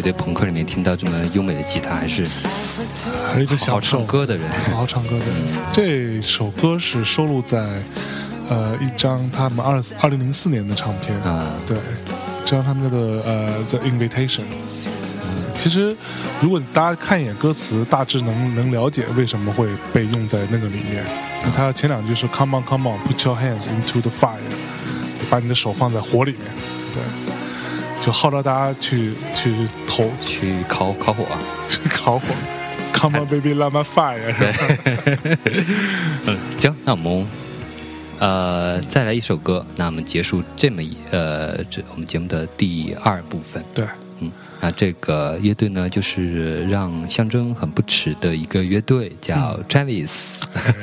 [0.05, 2.27] 在一堆朋克里面听到这么优美的吉他，还是
[3.27, 5.35] 还是一个好唱歌的人，好好唱歌的人。
[5.73, 7.81] 这首歌是收录在
[8.51, 11.19] 呃一张他们二二零零四年的唱片。
[11.21, 11.79] 啊，对，
[12.45, 14.41] 这张他们叫做呃《The Invitation》。
[15.57, 15.97] 其实
[16.43, 21.03] 如果大家看一眼歌词，大致能能了解为什么会被用在那个里面。
[21.55, 24.37] 他前两句是 “Come on, come on, put your hands into the fire”，
[25.31, 26.41] 把你的手放在火里面，
[26.93, 27.03] 对。
[28.05, 29.51] 就号召大家去去
[29.87, 31.25] 投去烤烤火，
[31.67, 32.27] 去烤火
[32.93, 34.37] ，Come on baby, let me fire。
[34.39, 35.39] 对，
[36.27, 37.27] 嗯，行，那我们
[38.19, 43.65] 呃再来一首歌，那我们结束这么一呃这我们节目的第二部分。
[43.73, 43.87] 对，
[44.21, 44.31] 嗯，
[44.61, 50.43] 那这个乐队呢，就是让象征很不耻的一个乐队，叫 Travis，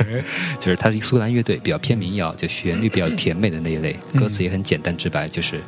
[0.60, 5.62] 就是它是一个苏格兰乐队，比较偏民谣，就旋律比较甜美的那一类，歌词也很简单直白，就是。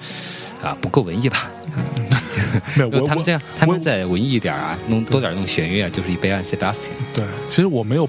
[0.64, 1.52] 啊，不够文艺吧？
[2.76, 6.94] 没有，他们这样，他们再文艺一点啊，弄多点弄弦乐啊，就是一杯安 Sebastian。
[7.14, 8.08] 对，其实我没有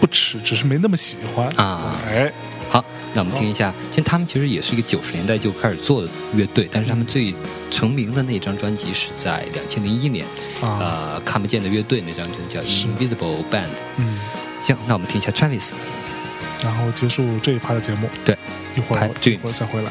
[0.00, 1.94] 不吃，只是没那么喜欢啊。
[2.08, 2.30] 哎，
[2.68, 3.72] 好，那我们听一下。
[3.90, 7.34] 其实他们其实也是一个九十年代就开始做的乐队，但是他们最
[7.70, 10.26] 成名的那张专辑是在两千零一年，
[10.60, 13.68] 呃，看不见的乐队那张就叫 Invisible Band。
[13.96, 14.18] 嗯，
[14.62, 15.72] 行，那我们听一下 Travis，
[16.64, 18.08] 然后结束这一趴的节目。
[18.24, 18.36] 对，
[18.76, 19.90] 一会儿一会儿再回来。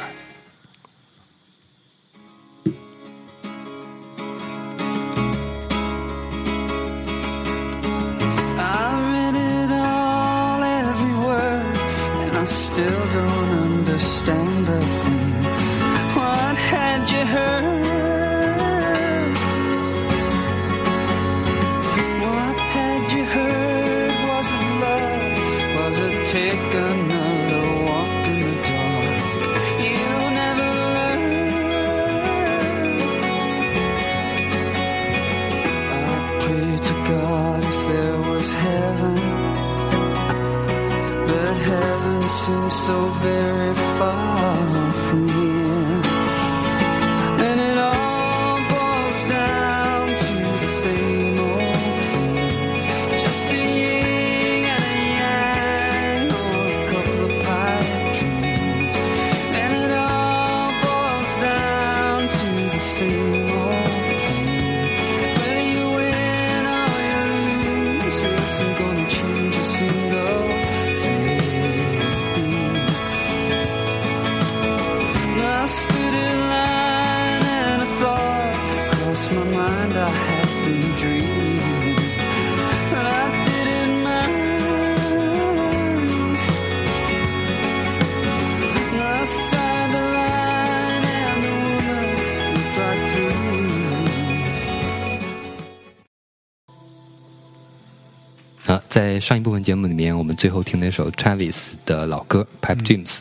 [42.30, 45.69] seems so very far from here.
[99.30, 103.18] 上一部分节目里面，我们最后听了一首 Travis 的老歌《Pipe Dreams》，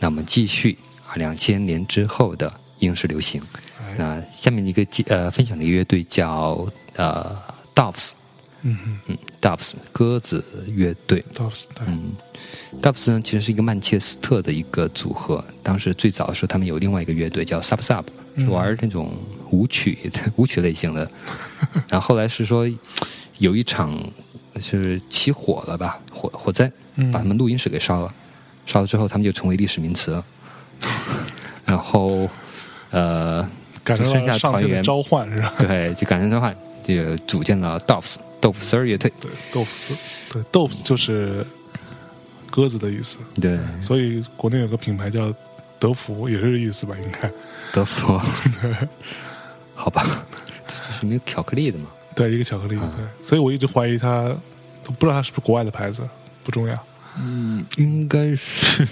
[0.00, 3.40] 那我们继续啊，两千年之后的英式流行。
[3.96, 7.40] 那下面一个呃分享的一个乐队叫呃
[7.76, 8.10] Doves，
[8.62, 12.14] 嗯嗯嗯，Doves 鸽子乐队，Doves，嗯
[12.80, 15.44] ，Doves 呢其实是一个曼彻斯特的一个组合。
[15.62, 18.04] 当时最早的时候，他们有另外一个乐队叫 Sub Sub，
[18.36, 19.16] 是玩那种
[19.52, 21.08] 舞曲舞曲类型的。
[21.88, 22.68] 然后后来是说
[23.38, 23.96] 有一场
[24.60, 26.70] 是起火了吧，火火灾
[27.12, 28.14] 把他们录音室给烧了，
[28.66, 30.24] 烧了之后他们就成为历史名词了。
[31.66, 32.28] 然后
[32.90, 33.48] 呃。
[33.84, 35.52] 赶上了上天的召唤是吧？
[35.58, 39.12] 对，就感谢召唤，就组建了 Doves 豆腐丝儿乐队。
[39.20, 39.92] 对，豆腐丝，
[40.32, 41.44] 对，豆腐就是
[42.48, 43.18] 鸽子的意思。
[43.40, 45.34] 对，所以国内有个品牌叫
[45.80, 46.94] 德芙，也是这意思吧？
[47.02, 47.28] 应该
[47.72, 48.20] 德芙。
[48.62, 48.72] 对，
[49.74, 50.06] 好吧，
[50.64, 51.86] 这是没有巧克力的嘛？
[52.14, 52.76] 对，一个巧克力。
[52.76, 54.34] 对，所以我一直怀疑它，
[54.84, 56.02] 不知道它是不是国外的牌子，
[56.44, 56.78] 不重要。
[57.18, 58.88] 嗯，应该是，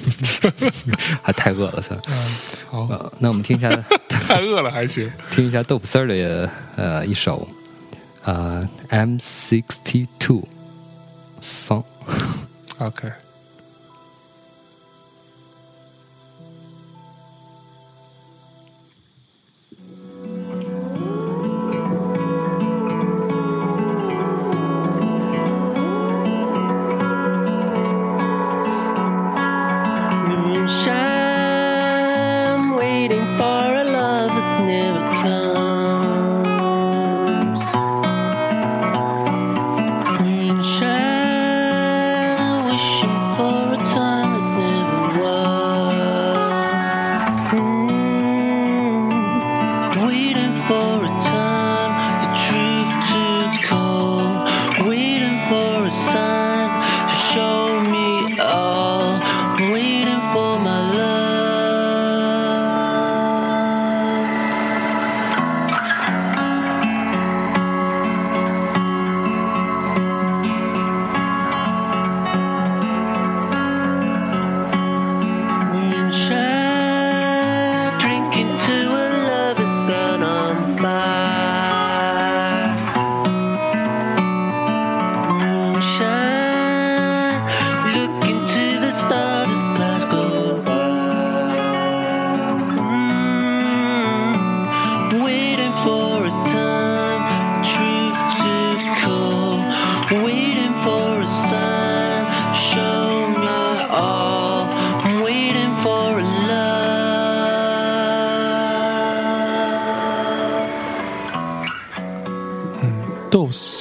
[1.23, 2.01] 还太饿了是吧？
[2.09, 2.37] 嗯，
[2.69, 3.71] 好，那我们听一下，
[4.09, 7.49] 太饿了还行，听一下豆腐丝儿的呃一首
[8.25, 10.47] 呃 M sixty two
[11.41, 13.11] song，OK。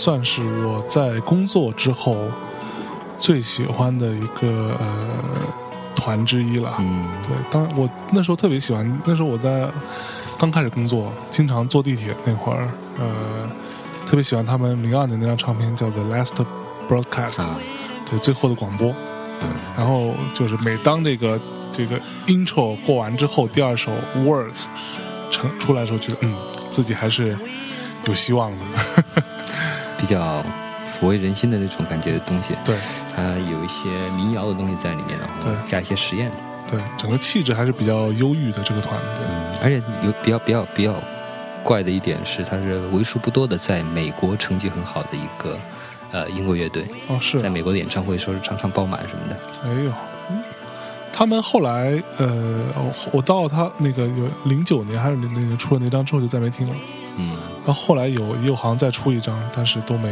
[0.10, 2.18] 算是我在工作之后
[3.16, 5.24] 最喜欢的一个呃
[5.94, 6.74] 团之一了。
[6.80, 9.70] 嗯，对，当我那时候特别喜欢，那时候我在
[10.40, 13.08] 刚开始工作，经常坐地铁那会儿，呃，
[14.04, 16.44] 特别喜欢他们零二年那张唱片叫做《Last
[16.88, 17.34] Broadcast》，
[18.10, 18.92] 对，最后的广播。
[19.40, 19.48] 对，
[19.78, 21.40] 然后就是每当这个
[21.72, 24.66] 这个 intro 过完之后，第二首 Words
[25.30, 26.36] 成出来的时候，觉得嗯，
[26.72, 27.38] 自己还是
[28.06, 28.66] 有希望的。
[30.10, 30.44] 比较
[30.88, 32.76] 抚慰人心的那种感觉的东西，对，
[33.16, 36.32] 它有一些民谣的东西在里面，然后加一些实验，
[36.68, 40.96] 对，整个气质还是比较忧郁的这个团，嗯，而且有比较比较比较
[41.64, 45.56] 怪的一点是，它是为数不多的在美国成绩很好的一个
[46.10, 49.92] 呃英国乐队，哦，是在美国的演唱会说是常常爆满什么的，哎呦，
[51.14, 52.66] 他们后来呃，
[53.12, 56.74] 我到他那个有零九年还是零那年出了那张之后就再没听了。
[57.70, 60.10] 嗯，那后来有也有好像再出一张，但是都没，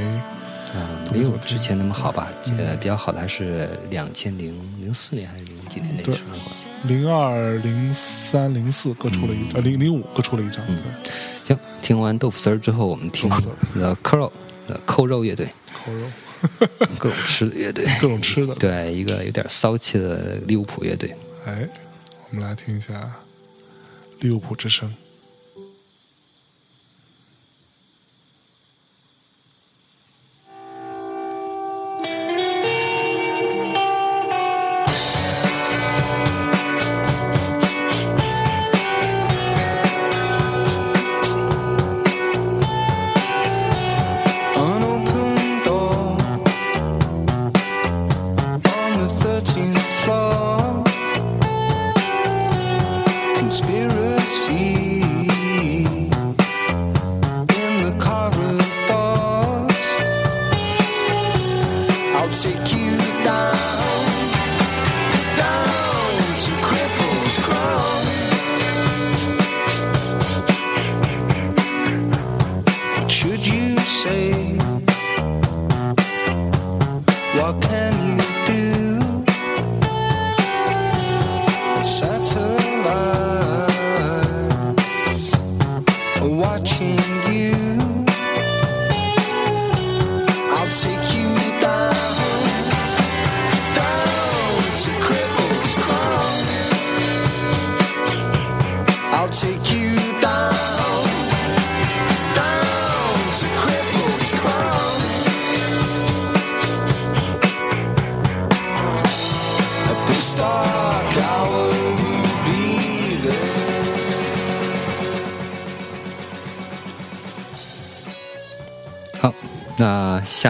[0.76, 2.30] 嗯，没有之前那么好吧？
[2.58, 6.38] 呃，比较好的还是两千零零四年还是零几年那时候，
[6.84, 10.64] 零二、零三、零四各出了一张，零零五各出了一张。
[10.76, 10.86] 对，
[11.44, 13.28] 行，听完豆腐丝儿之后，我们听
[13.74, 14.32] The Crow，
[14.86, 15.50] 扣肉乐队，
[15.84, 16.08] 扣肉，
[17.00, 21.16] 各种吃的乐队，各种吃的，对，一个有点骚气的利物浦乐队。
[21.46, 21.68] 哎，
[22.30, 23.12] 我们来听一下
[24.20, 24.94] 利物浦之声。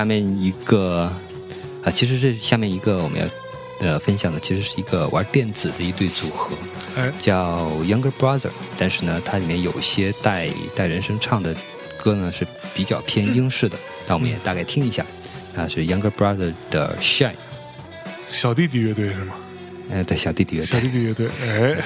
[0.08, 1.12] 面一个
[1.84, 3.28] 啊，其实这下面一个我们要
[3.80, 6.56] 呃分享的，其实是一个玩电子的一对组合，
[7.20, 8.50] 叫 Younger Brother。
[8.78, 11.56] 但是呢，它里面有一些带带人声唱的
[12.02, 13.78] 歌呢，是比较偏英式的。
[14.08, 15.06] 那我们也大概听一下，
[15.54, 17.36] 那是 Younger Brother 的 Shine，
[18.30, 19.36] 小弟弟乐队是吗？
[19.92, 21.78] 哎，对，小弟弟乐队，小弟弟乐队，哎。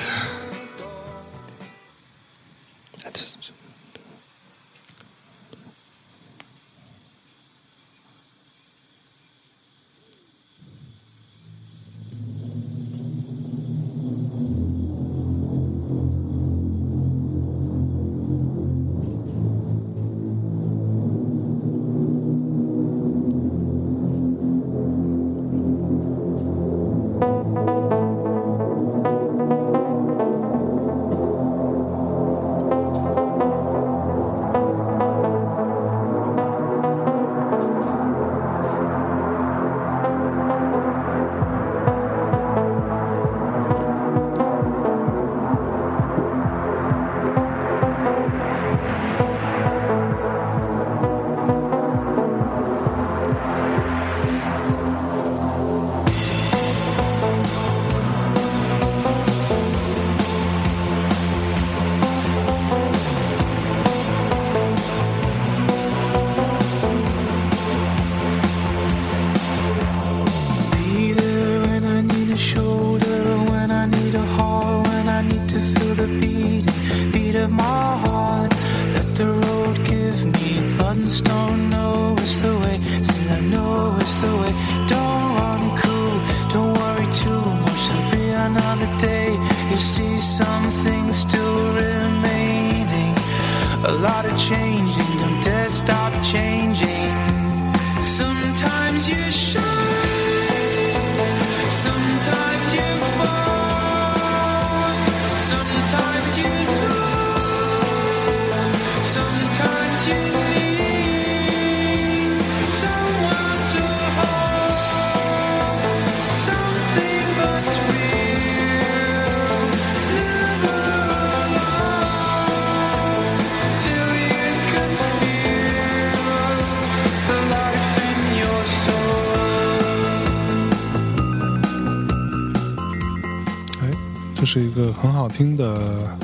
[135.01, 136.17] 很好听的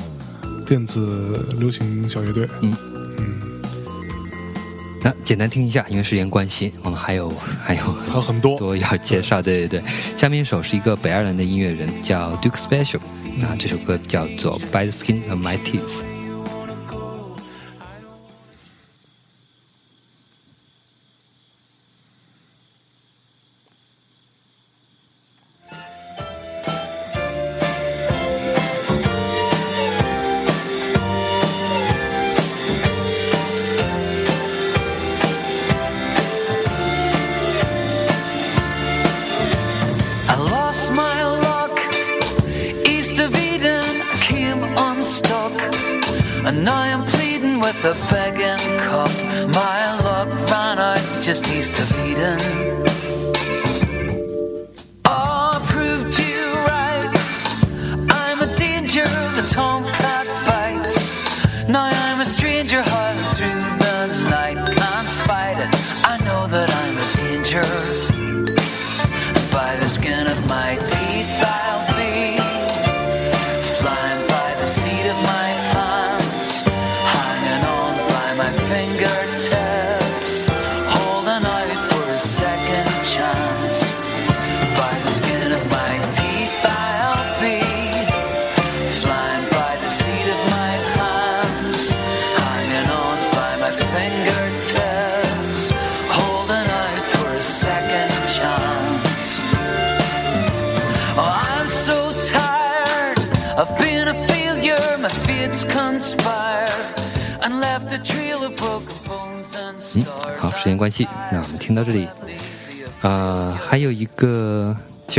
[0.66, 2.48] 电子流行小乐队。
[2.62, 2.72] 嗯
[3.18, 3.62] 嗯，
[5.02, 7.28] 那简单听一下，因为时间关系，我们还有
[7.64, 9.42] 还有还有很多多要介绍。
[9.42, 9.84] 对对对，
[10.16, 13.00] 下面一首是一个北爱尔兰的音乐人叫 Duke Special，
[13.40, 16.04] 那这首歌叫做 By the Skin of My Teeth。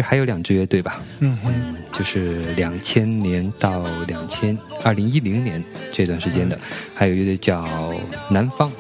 [0.09, 1.37] 还有两支乐队吧，嗯。
[1.45, 6.59] 嗯，就是两千年到两千二零一零年这段时间的，
[6.95, 7.69] 还有乐队叫
[8.31, 8.73] 南方，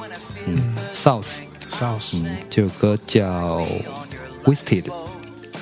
[0.47, 1.41] 嗯，South。
[1.68, 3.62] South，嗯，这首歌叫
[4.45, 4.85] Wasted，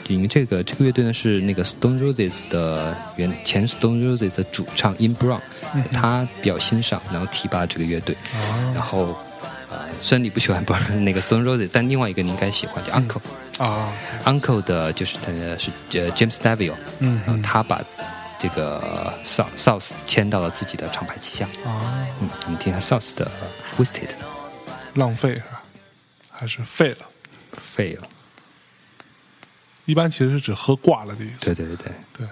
[0.07, 5.41] 因为这个这个乐队呢是那个 Stone Roses 的原前 Stone Roses 的主唱 In Brown，
[5.91, 8.17] 他比较欣赏，然后提拔这个乐队。
[8.73, 9.17] 然后
[9.69, 13.21] 呃，虽然你不喜欢 Brown 那个 Stone Roses，但另外一个你应该喜欢，叫 Uncle
[13.59, 13.93] 啊
[14.25, 17.83] ，Uncle 的就是他是呃 James Davio，嗯，他把
[18.39, 21.47] 这个 South South 签到了自己的厂牌旗下。
[21.65, 23.31] 啊，嗯，我们听一下 South 的
[23.79, 24.11] Wasted，
[24.95, 25.63] 浪费是吧？
[26.31, 26.99] 还是废了？
[27.53, 28.07] 废了。
[29.87, 31.47] 一般其实是指喝挂了的意思。
[31.47, 32.27] 对对对对对。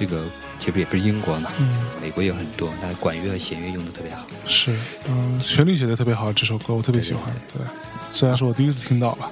[0.00, 0.24] 这个
[0.58, 1.52] 其实也不是英国嘛，
[2.00, 4.24] 美国有很多，但管乐和弦乐用的特别好。
[4.48, 4.74] 是，
[5.06, 7.30] 嗯，旋律写的特别好，这首歌我特别喜欢。
[7.52, 7.62] 对，
[8.10, 9.30] 虽然是我第一次听到吧，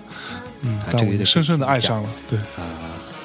[0.60, 2.08] 嗯，但我深深的爱上了。
[2.28, 2.68] 对，啊，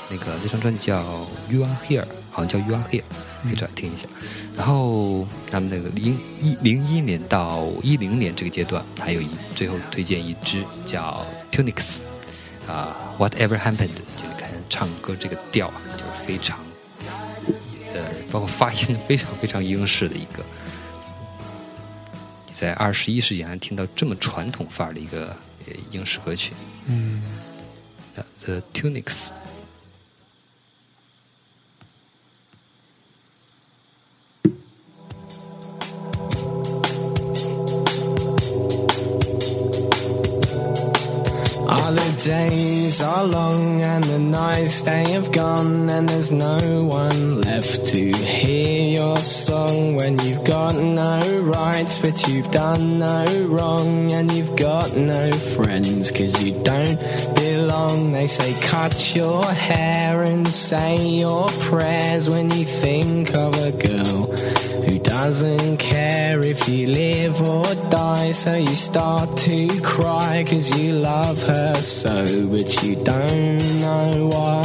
[0.10, 1.02] 那个那张专辑叫
[1.50, 3.02] 《You Are Here》，好像叫《You Are Here》，
[3.44, 4.08] 可以找来听一下。
[4.56, 11.98] 然后他们那个零一零一年到一零年这个阶段，还有一最后推荐一支叫 Tunics，
[12.70, 13.89] 啊，Whatever Happened。
[14.16, 16.62] 就是看唱歌这个调啊，就是非常，呃，
[18.34, 20.44] 包括发音非常非常英式的一个，
[22.52, 25.38] 在二十一世纪还听到这么传统范儿的一个
[25.92, 26.52] 英式歌曲，
[26.88, 27.22] 嗯
[28.42, 29.30] ，The Tunics。
[42.24, 48.99] Days are long and the nights they have gone and there's no one left to hear
[48.99, 49.95] your song.
[49.95, 56.11] When you've got no rights but you've done no wrong and you've got no friends
[56.11, 56.97] cause you don't
[57.36, 58.13] belong.
[58.13, 62.30] They say cut your hair and say your prayers.
[62.30, 64.33] When you think of a girl
[65.14, 71.39] doesn't care if you live or die so you start to cry cause you love
[71.43, 74.64] her so but you don't know why.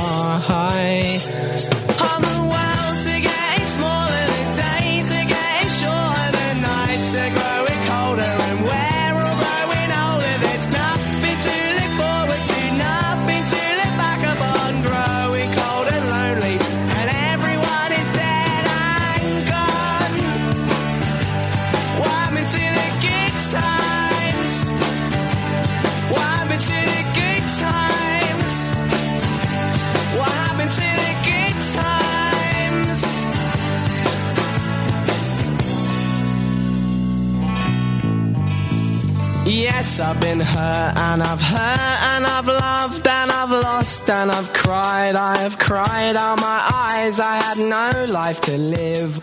[39.98, 44.52] Yes, I've been hurt and I've hurt and I've loved and I've lost and I've
[44.52, 45.16] cried.
[45.16, 47.18] I have cried out my eyes.
[47.18, 49.20] I had no life to live.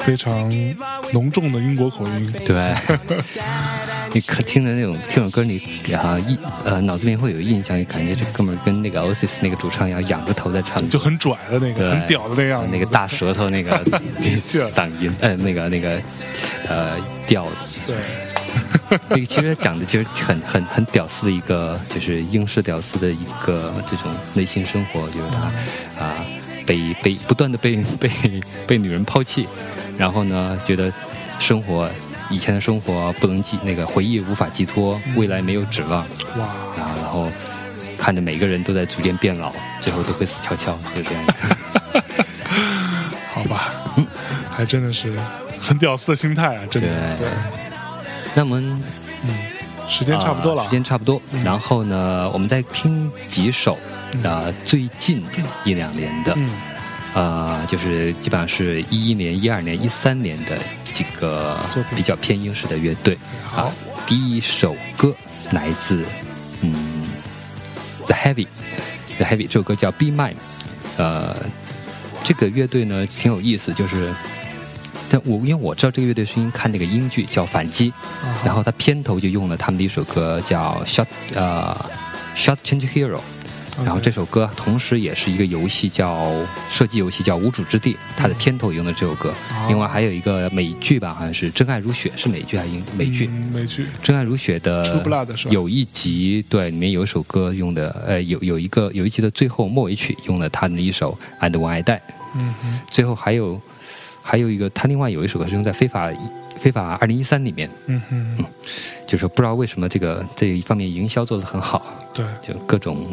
[0.00, 0.50] 非常
[1.12, 2.74] 浓重的英国口音，对，
[4.14, 5.60] 你可听的那种听首歌，你
[5.92, 13.78] 啊一呃脑子里面会有印象，你感觉这哥们儿跟那个 Oasis 那个主唱一样，仰着头在唱，就很拽的那个，很屌的那样，那个大舌头那个
[14.70, 16.00] 嗓音，呃，那个那个
[16.66, 16.96] 呃
[17.26, 17.92] 调子，
[18.90, 26.14] 对，那个其实讲的就是很很很屌丝的一个，就是英式屌丝的一个这种内心生活，就是他啊。
[26.66, 28.08] 被被不断的被 被
[28.64, 29.48] 被女人抛弃，
[29.98, 30.92] 然后呢，觉得
[31.40, 31.90] 生活
[32.28, 36.06] 以前的生活不能寄那个回忆无法寄托，未来没有指望，
[36.38, 36.48] 哇！
[36.78, 37.28] 然后然后
[37.98, 41.24] 看着每个人都在逐渐变老，最后都会死翘翘，就这样。
[43.34, 43.74] 好吧，
[44.48, 45.12] 还真的是
[45.60, 47.16] 很屌丝的心态啊，真的。
[47.16, 47.26] 对。
[48.34, 48.82] 那我们
[49.24, 51.20] 嗯，时间差不多了，时间差不多。
[51.44, 53.76] 然后呢，我们再听几首
[54.22, 55.22] 呃最近
[55.64, 56.38] 一两年的，
[57.14, 60.56] 呃，就是基本上是一一年、一二年、一三年的
[60.92, 61.58] 几个
[61.96, 63.18] 比较偏英式的乐队。
[63.42, 63.72] 好，
[64.06, 65.12] 第一首歌
[65.50, 66.04] 来自
[66.62, 66.72] 嗯
[68.06, 70.34] The Heavy，The Heavy 这首歌叫《Be Mine》。
[70.96, 71.34] 呃，
[72.22, 74.08] 这个乐队呢挺有意思，就是。
[75.10, 77.90] 但我因为我知道这个乐队是因为看那个英剧叫《反击》，
[78.44, 81.04] 然后他片头就用了他们的一首歌叫《Shot》
[81.34, 81.76] 呃
[82.40, 83.16] 《Shot Change Hero》，
[83.84, 86.32] 然后这首歌同时也是一个游戏叫
[86.70, 89.34] 射击游戏叫《无主之地》，它的片头用的这首歌。
[89.66, 93.26] 另外还有一个美剧吧，好像是《真爱如雪》，是美剧还是英美剧？
[93.52, 95.02] 美剧《真爱如雪》的
[95.50, 101.96] 有一集对里面有一首歌用的，呃有有一个有一集的最后末尾曲用了他的一首《And 我爱戴》。
[102.36, 103.60] 嗯哼，最后还有。
[104.30, 106.08] 还有一个，他另外有一首歌是用在《非法
[106.56, 108.44] 非法二零一三》里面，嗯嗯，
[109.04, 113.08] 就是不知道为什么这个这一方面营销做的很好，对，就各种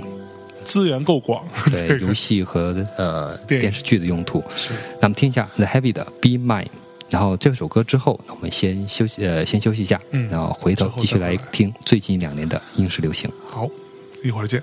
[0.63, 1.43] 资源够广，
[1.73, 1.97] 对。
[2.01, 4.43] 游戏和呃电视剧的用途。
[4.55, 6.65] 是，那么听一下 The Heavy 的《Be Mine》，
[7.09, 13.27] 然后这首歌之后，我们先休息呃先休息一下，嗯，然后回头继续来听最近两年的英式流行。
[13.47, 13.67] 好，
[14.23, 14.61] 一会儿见。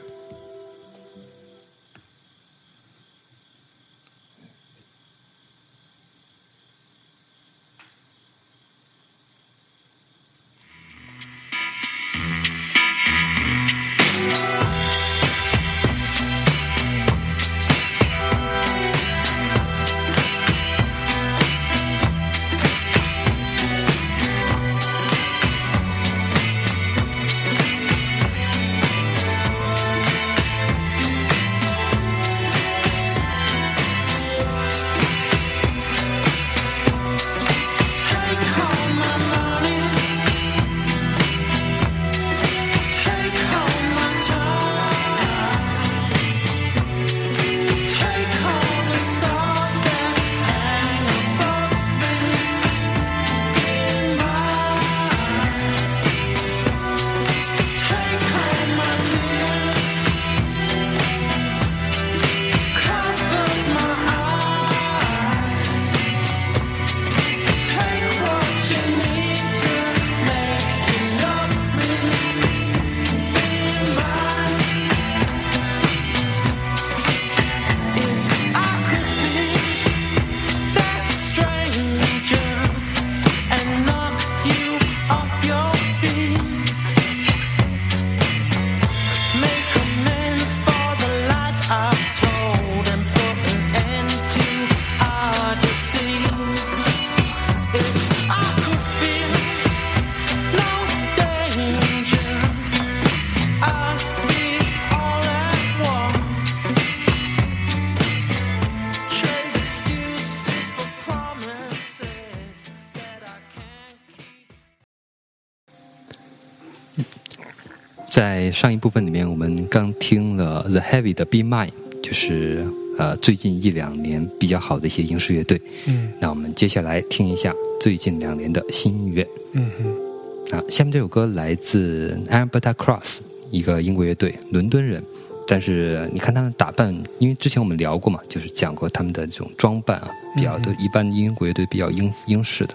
[118.14, 122.64] 在上一部分里面，我们刚听了 The Heavy 的 Be Mine，就是
[122.96, 125.60] 呃最近一两年比较好的一些英式乐队。
[125.86, 129.28] 嗯，那我们接下来听一下最近两年的新音乐。
[129.54, 135.02] 嗯哼，啊，下面这首歌来自 Alberta Cross，一个英国乐队，伦敦人。
[135.46, 142.74] 但是你看他们打扮，因为之前我们聊过嘛，就是讲过他们的这种装扮啊，比较都一般英国乐队比较英英式的，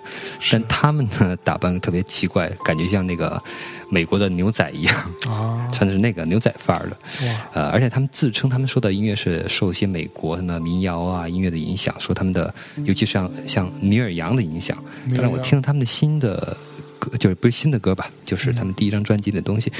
[0.51, 3.41] 但他们呢打扮特别奇怪，感觉像那个
[3.89, 4.95] 美国的牛仔一样
[5.27, 6.97] 啊，穿的是那个牛仔范儿的，
[7.53, 12.53] 呃，而且他们自称他们说的音乐是受一些美国什么民谣啊音乐的影响，说他们的
[12.85, 14.77] 尤其是像像尼尔杨的影响，
[15.09, 16.55] 但是我听了他们的新的。
[17.09, 18.09] 歌就是不是新的歌吧？
[18.23, 19.71] 就是他们第一张专辑的东西，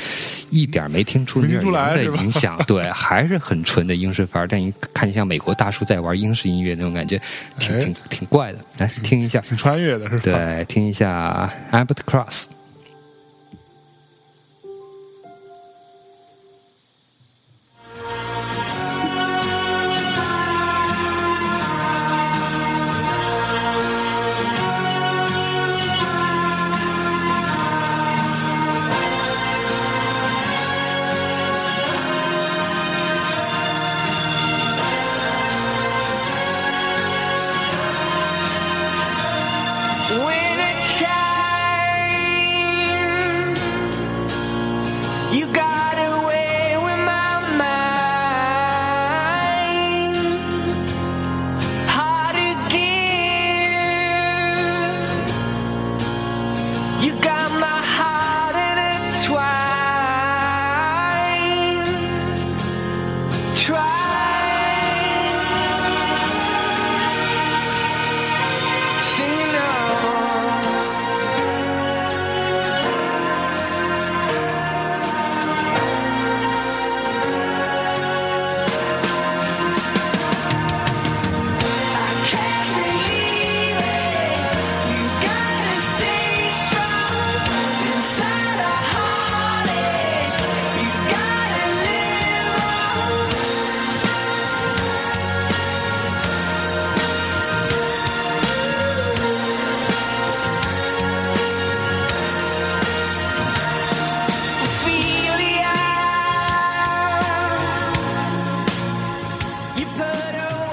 [0.50, 4.48] 一点没听出尼尔杨的影响，对，还是很纯的英式范儿。
[4.48, 7.22] 但一看像美国大叔在玩英式音乐那种感觉，
[7.60, 8.60] 挺挺挺怪的。
[8.80, 10.22] 来听一下，挺穿越的是吧？
[10.24, 12.46] 对，听一下 Albert Cross。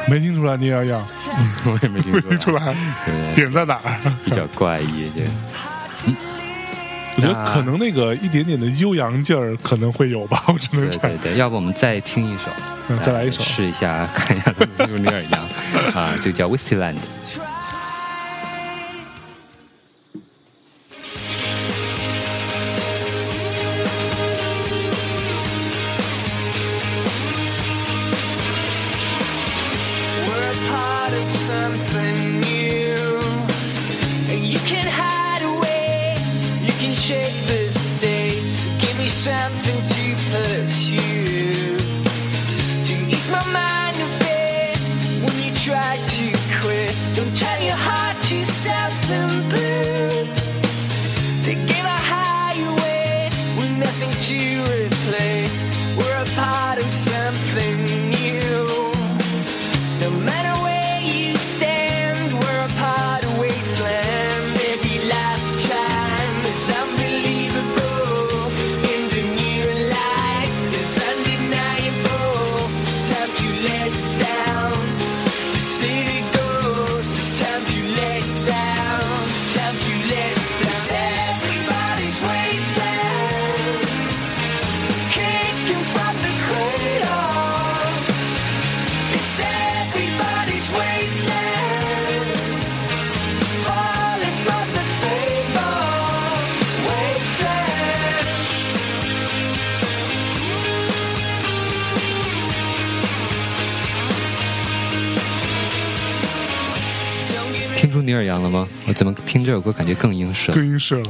[0.09, 1.07] 没听出来你也样，
[1.67, 2.75] 我也没听出来，
[3.35, 3.99] 点在哪儿？
[4.25, 5.23] 比较怪异，这。
[7.17, 12.51] 我觉得可能那个一点点的悠扬劲儿可能会有吧， 我只能对对对，要不我们再听一首，
[13.01, 15.49] 再来一首，试一下看一下能不能有点样。
[15.95, 16.95] 啊，就叫《Whistleland》。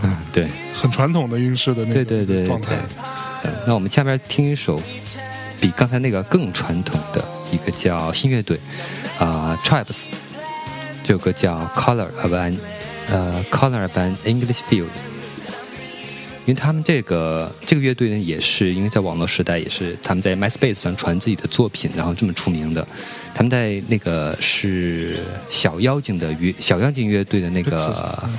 [0.03, 2.77] 嗯，对，很传统的英式的那对对对状态。
[3.67, 4.81] 那我们下边听一首
[5.61, 8.59] 比刚才那个更传统的一个叫新乐队
[9.19, 10.07] 啊，Tribes，
[11.05, 12.57] 这首歌叫 Color of an
[13.11, 14.89] 呃 Color of an English Field。
[16.47, 22.87] 因为他们这个这个乐队呢，也是因为在网络时代，也是他们在 MySpace 上传自己的作品，然后这么出名的。
[23.37, 25.19] 他们在那个是
[25.51, 27.77] 小妖精的乐小妖精乐队的那个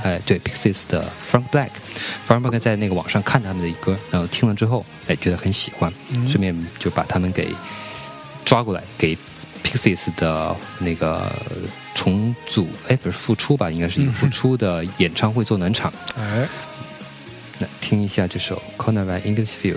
[0.02, 5.94] 哎，对 Pixies 的 Frank Black，Frank Black 在那个网上看他们的歌，然后听了之后，哎，觉得很喜欢，
[6.28, 7.50] 顺便就把他们给
[8.44, 9.16] 抓过来，给
[9.64, 11.32] Pixies 的那个
[11.94, 16.50] 重组，哎，不是复出吧，应该是一个复出的演唱会做暖场，哎。
[17.60, 19.76] 那听一下这首《Corner by English Field》。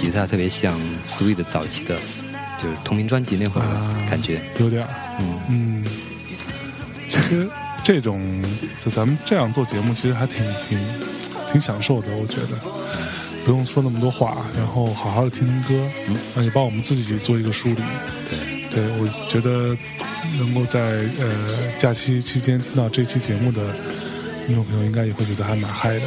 [0.00, 1.94] 吉他特别像 Sweet 早期的，
[2.62, 4.40] 就是同名专辑那会儿的感觉？
[4.58, 4.86] 有点，
[5.18, 5.84] 嗯嗯。
[7.08, 7.46] 其实
[7.84, 8.42] 这种
[8.82, 10.78] 就咱们这样做节目，其实还挺挺
[11.52, 12.08] 挺享受的。
[12.16, 12.56] 我觉得
[13.44, 15.90] 不用说那么多话，然后好好的听听歌，
[16.34, 17.76] 那就帮我们自己做一个梳理。
[18.30, 18.38] 对，
[18.70, 19.76] 对我觉得
[20.38, 20.80] 能够在
[21.18, 21.30] 呃
[21.78, 23.60] 假期期间听到这期节目的
[24.46, 26.02] 听众朋友，应该也会觉得还蛮嗨的。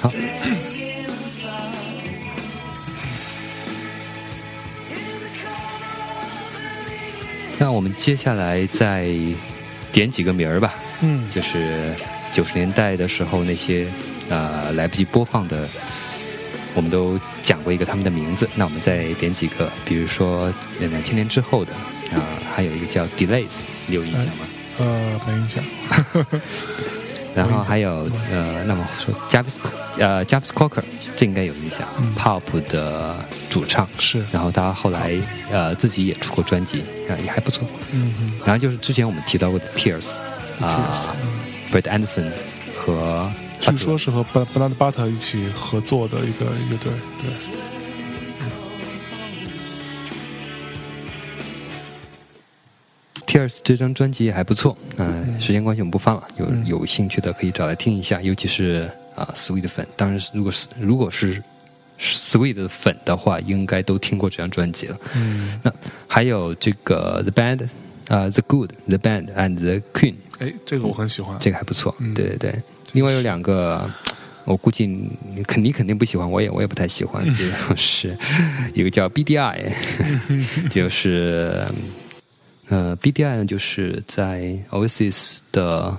[0.00, 0.10] 好，
[7.62, 9.06] 那我们接下来再
[9.92, 10.74] 点几个名儿吧。
[11.00, 11.94] 嗯，就是
[12.32, 13.86] 九十年代的时候那些
[14.28, 15.68] 呃来不及播放的，
[16.74, 18.50] 我们都讲过一个他们的名字。
[18.56, 21.72] 那我们再点几个，比如说两千年之后的
[22.12, 24.44] 啊，还有一个叫 Delays，你有印象吗？
[24.80, 25.62] 呃，没印象。
[27.34, 29.56] 然后还有呃，那么说 Javis
[29.98, 30.82] 呃 Javis Cocker，
[31.16, 33.14] 这应该有印象，Pop 的
[33.48, 34.22] 主唱是。
[34.32, 35.18] 然后他后来
[35.50, 37.66] 呃自己也出过专辑啊，也还不错。
[37.92, 38.32] 嗯嗯。
[38.44, 40.14] 然后就是之前我们提到过的 Tears
[40.60, 40.94] 啊
[41.72, 42.30] ，Brett Anderson
[42.76, 43.30] 和
[43.60, 46.92] 据说是和 Bernard Butter 一起合作的一个乐队，
[47.22, 47.30] 对。
[53.32, 61.42] Tears 这张专辑也还不错，嗯，时间关系我们不放了，有有兴趣的可以找来听一下，尤其是啊 Sweet 粉，当然如果是如果是
[61.98, 64.98] Sweet 的粉的话，应该都听过这张专辑了。
[65.16, 65.72] 嗯，那
[66.06, 67.68] 还有这个 The Band
[68.08, 72.54] 啊 The Good The Band and The Queen，哎，这个我很喜欢，这个还不错，对对对。
[72.92, 73.90] 另外有两个，
[74.44, 78.14] 我估计你肯你肯定不喜欢，我也我也不太喜欢， 就是
[78.74, 79.72] 一个叫 BDI，
[80.68, 81.64] 就是。
[82.72, 85.94] 呃，BDI 呢，就是在 Oasis 的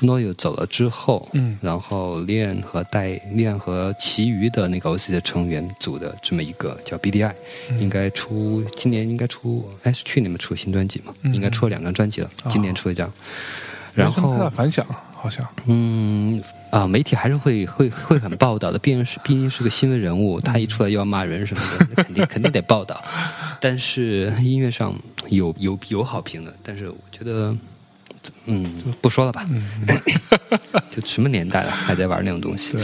[0.00, 7.32] Noel 走了之后，嗯，然后 Lian 和带 Lian 和其余的那个 Oasis 的成员组的这么一个叫 BDI，
[7.78, 11.14] 应该出今年应该出，哎，是去年们出新专辑嘛？
[11.32, 13.08] 应该出了两张专辑了，今年出一张，
[13.94, 14.84] 然后太大反响，
[15.14, 16.42] 好像，嗯。
[16.70, 21.62] 啊，媒体还是会会会很报道的，毕竟是毕竟是个新闻人物，他一出来又要骂人什么
[21.94, 23.02] 的，肯定肯定得报道。
[23.60, 24.94] 但是音乐上
[25.28, 27.56] 有有有好评的，但是我觉得，
[28.44, 28.64] 嗯，
[29.00, 29.46] 不说了吧。
[30.90, 32.76] 就什么年代了，还在玩那种东西。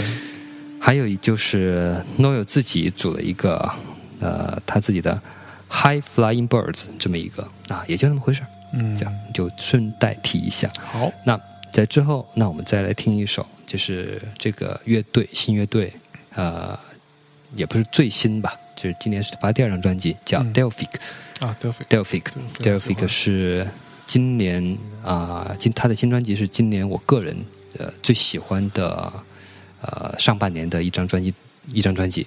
[0.81, 3.71] 还有就是 Noel 自己组了一个
[4.21, 5.21] 呃他自己的
[5.71, 8.43] High Flying Birds 这么一个啊，也就那么回事
[8.73, 10.71] 嗯，这样就顺带提一下。
[10.85, 11.41] 好，那
[11.75, 13.45] 在之后，那我们再来听一首。
[13.67, 15.93] 就是这个乐队新乐队，
[16.35, 16.79] 呃，
[17.57, 20.91] 也不是最新吧，就是今年是发第二张专辑，叫 Delphic
[21.41, 23.67] 啊，Delphic，Delphic，Delphic 是
[24.07, 27.35] 今年啊，今他的新专辑是今年我个人
[27.79, 29.13] 呃最喜欢的
[29.81, 31.35] 呃上半年的一张专辑，
[31.73, 32.25] 一张专辑，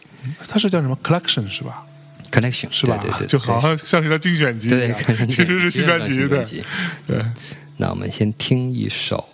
[0.50, 1.86] 它是叫什么？Collection 是吧
[2.32, 2.98] ？Collection 是吧？
[2.98, 4.92] 对对， 就好像像是张精选集，对，
[5.30, 6.44] 其实是新专辑，对。
[7.08, 7.24] 对。
[7.78, 9.30] 那我们先听一首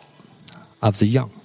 [0.83, 1.42] Of the Young。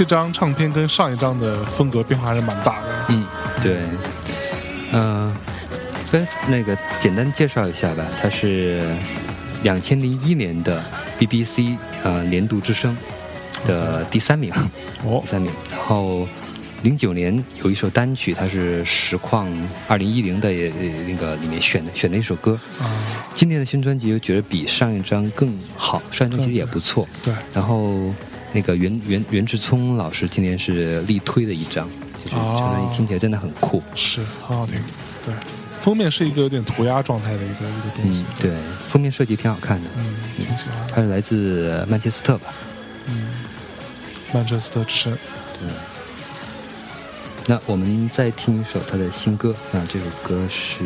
[0.00, 3.04] 这张唱片跟上一张的风格变化还是蛮大的。
[3.10, 3.26] 嗯，
[3.62, 3.82] 对，
[4.92, 5.30] 嗯，
[6.06, 8.02] 分那个简单介绍一下吧。
[8.18, 8.82] 它是
[9.62, 10.82] 两千零一年的
[11.18, 12.96] BBC 呃年度之声
[13.66, 14.50] 的第三名，
[15.04, 15.52] 哦，第三名。
[15.70, 16.26] 然后
[16.82, 19.46] 零九年有一首单曲，它是实况
[19.86, 20.72] 二零一零的也
[21.06, 22.58] 那个里面选的选的一首歌。
[22.80, 22.88] 啊，
[23.34, 27.06] 今年的新专辑我觉得比上一张更好，上一张其实也不错。
[27.22, 28.10] 对，然后。
[28.52, 31.88] 那个袁袁袁志聪老师今年是力推的一张，
[32.22, 34.74] 就是这张专辑听起来真的很酷，是很好听。
[35.24, 35.34] 对，
[35.78, 38.24] 封面是一个有点涂鸦状态的一个一个东西。
[38.40, 38.50] 对，
[38.88, 40.88] 封面设计挺好看的，嗯，挺喜欢。
[40.88, 42.52] 它是来自曼彻斯特吧？
[43.06, 43.28] 嗯，
[44.32, 45.16] 曼彻斯特之声。
[45.58, 45.68] 对。
[47.46, 50.84] 那我们再听一首他的新歌，那这首歌是。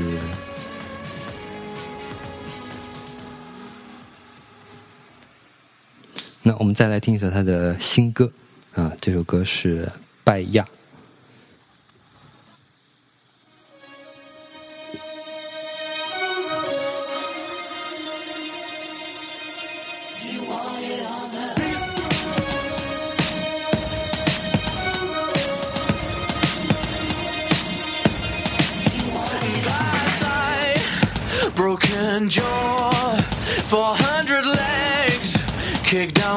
[6.47, 8.31] 那我们再来听一首他的新歌，
[8.75, 9.87] 啊，这首歌是
[10.23, 10.63] 《拜亚》。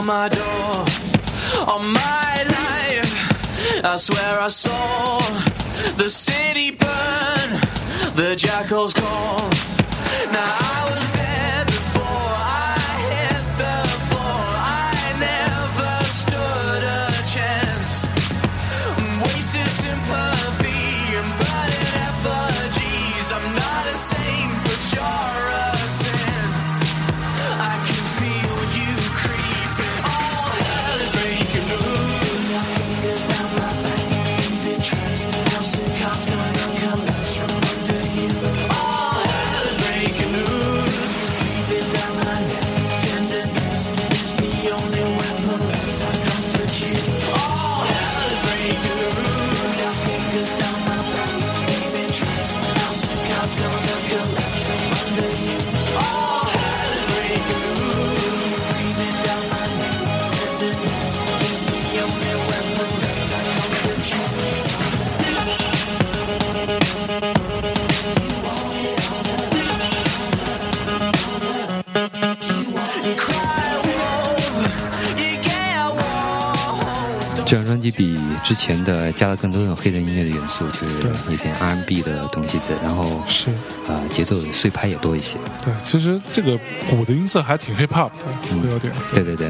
[0.07, 0.85] My door.
[1.67, 5.17] All my life, I swear I saw
[5.97, 7.49] the city burn,
[8.15, 9.49] the jackals call.
[10.31, 11.16] Now I was.
[77.89, 83.49] 辑比之前的加了更多的黑人音乐的元素，就是一些 R&B 的东西在，然后是。
[83.88, 85.38] 啊，节奏碎拍也多一些。
[85.64, 86.57] 对，其实这个
[86.89, 88.69] 鼓的音色还挺 hip hop 的，嗯。
[88.69, 88.93] 有点。
[89.14, 89.23] 对。
[89.23, 89.49] 对对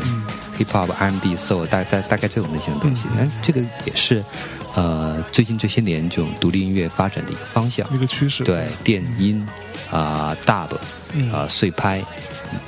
[0.57, 4.23] ，hip hop、R&B、soul 大大大概这种类型的东西，但这个也是。
[4.75, 9.43] 呃，最近这些年这种独立音乐发展的一个方向，一个趋势，对电音
[9.89, 10.69] 啊，dub
[11.33, 12.03] 啊，碎拍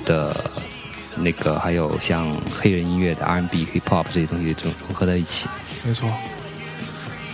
[0.05, 0.35] 的，
[1.21, 5.47] 那个还有像黑人音乐的 R&B、hip hop 这些东西，这种融合在一起。
[5.85, 6.11] 没错，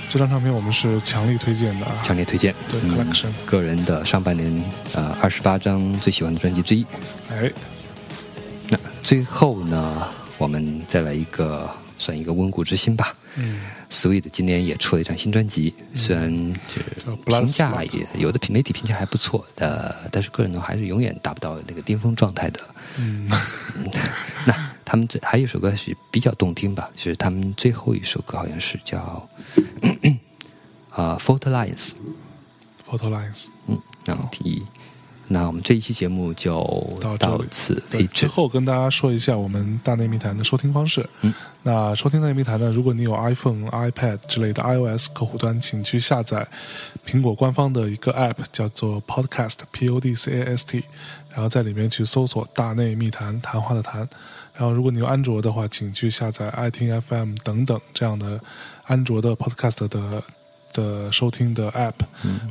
[0.09, 2.53] 这张唱片我们是强力推荐的，强烈推荐。
[2.69, 2.79] 对，
[3.45, 4.63] 个人的上半年
[4.93, 6.85] 呃二十八张最喜欢的专辑之一。
[7.29, 7.51] 哎，
[8.69, 10.07] 那最后呢，
[10.37, 11.69] 我们再来一个。
[11.97, 13.13] 算一个温故知新吧。
[13.37, 13.59] 嗯
[13.89, 22.59] ，Sweet 今年也出了一张新专辑，虽然就是评价也有的媒体评价还不错，呃，但是个人呢还是永远达不到那个巅峰状态的。
[22.97, 23.29] 嗯，
[24.47, 29.27] 那他们这还有一首歌是比较动听吧，就是他们最后一首歌好像是叫
[30.89, 34.63] 啊 Photo Lines，Photo Lines，嗯，那么提。
[35.27, 36.59] 那我们这一期节目就
[37.19, 38.07] 到此为止。
[38.13, 41.07] 最后跟大家说一下我们大内密谈的收听方式。
[41.21, 41.33] 嗯，
[41.63, 46.47] 那收听大内密谈呢，如果你有 iPhone、iPad 之类的 iOS 客户端，请去下载
[47.05, 50.83] 苹果官方的一个 App，叫做 Podcast，P-O-D-C-A-S-T，
[51.33, 54.07] 然后在里面去搜索“大内密谈”，谈话的谈。
[54.53, 58.39] 然后如果你有安卓的话，请去下载爱听 FM 等等这样的
[58.85, 60.23] 安卓的 Podcast 的。
[60.75, 61.93] 的收听的 App，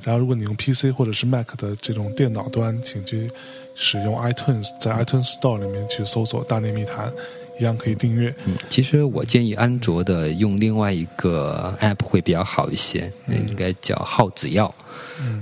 [0.02, 3.30] 然后如果你用 PC 或者是 Mac 的这种电脑端，请去
[3.74, 7.12] 使用 iTunes，在 iTunes Store 里面去搜索“大内密谈”，
[7.60, 8.34] 一样可以订阅。
[8.46, 14.74] 嗯，其实我建议安卓的用另外一个 App 会比较好一些，那应该叫耗子药。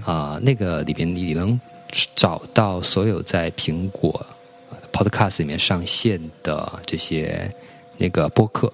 [0.05, 1.59] 啊，那个里边你能
[2.17, 4.27] 找到所有在苹果
[4.93, 7.51] Podcast 里面上线的这些
[7.97, 8.73] 那个播客。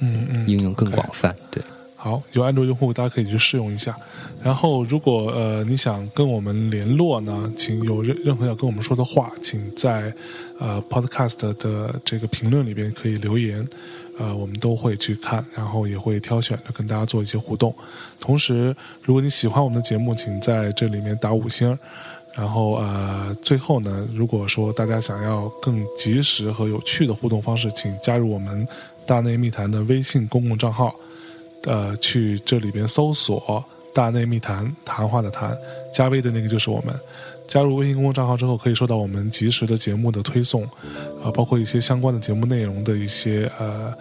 [0.00, 1.62] 嗯嗯，应用更广泛，对。
[2.04, 3.96] 好，有安卓用户大家可以去试用一下。
[4.42, 10.14] 然后，如果呃你想跟我们联络呢，请有任任何要跟我们说的话，请在
[10.58, 13.66] 呃 Podcast 的这个评论里边可以留言，
[14.18, 17.74] 呃我们都会去看，然后也会挑选着跟大家做一些互动。
[18.20, 21.78] 同时，如果你喜欢我们的节目，请在这里面打五星。
[22.34, 28.68] 然后呃最后呢，如果说大家想要更及时和有趣的互动方式，请加入我们
[29.06, 30.94] 大内密谈的微信公共账号。
[31.64, 33.64] 呃，去这里边搜索
[33.94, 35.56] “大内密谈”谈话的谈，
[35.92, 36.94] 加微的那个就是我们。
[37.46, 40.64] 加入微信公众账号之后，可以收到我们及时的节目的推送，
[41.22, 43.94] 啊，包括一些相关的节目内容的一些呃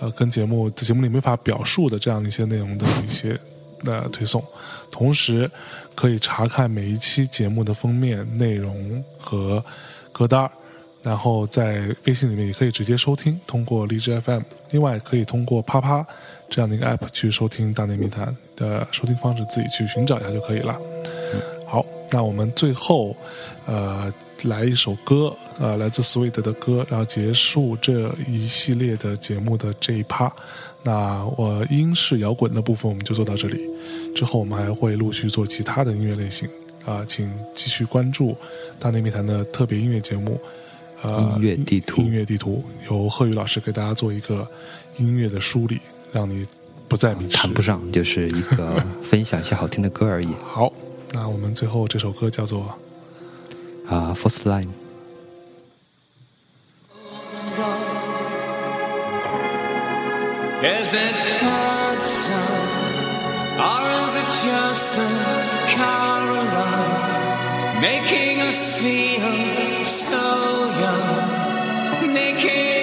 [0.00, 3.38] 呃，跟节目在节目里没法表述的这样一些内容的一些
[3.84, 4.42] 呃推送，
[4.90, 5.48] 同时
[5.94, 9.64] 可以查看每一期节目的封面内容和
[10.10, 10.50] 歌单
[11.02, 16.04] 然后在微信里面也可以直接收听，通过荔枝 FM，另外可以通过啪啪
[16.50, 20.78] 这样的一个 app 去收听《大内密谈》的收听方式，自己去寻找一下就可以了。
[21.64, 23.16] 好，那我们最后
[23.66, 24.12] 呃
[24.42, 30.30] 来一首歌，呃来自 Sweet 的歌，然后结束这一系列的节目的这一趴。
[30.82, 33.70] 那我英式摇滚的部分我们就做到这里，
[34.14, 36.48] 之后我们还会陆续做其他的音乐类型
[36.84, 38.32] 啊，请继续关注
[38.78, 40.40] 《大内密谈》的特别音乐节目。
[41.02, 44.46] 音乐地图，音乐地图由贺宇老师给大家做一个
[44.98, 45.80] 音乐的梳理，
[46.12, 46.46] 让你
[46.88, 47.36] 不再迷失。
[47.36, 50.28] 谈不上，就是一个分享一些好听的歌而已。
[50.44, 50.72] 好，
[51.12, 52.74] 那我们最后这首歌叫做
[53.88, 54.68] 啊，First Line。
[67.80, 72.79] making us feel so young, naked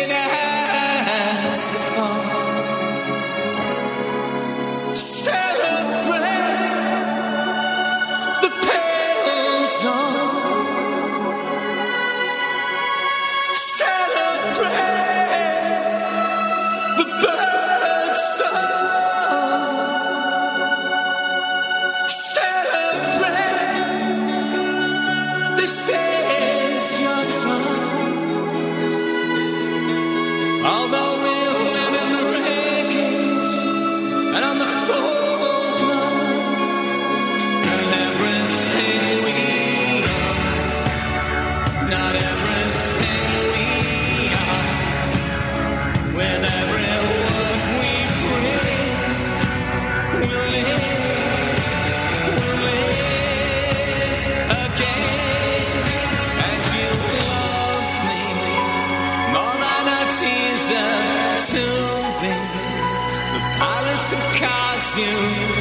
[64.98, 65.14] you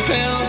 [0.07, 0.46] built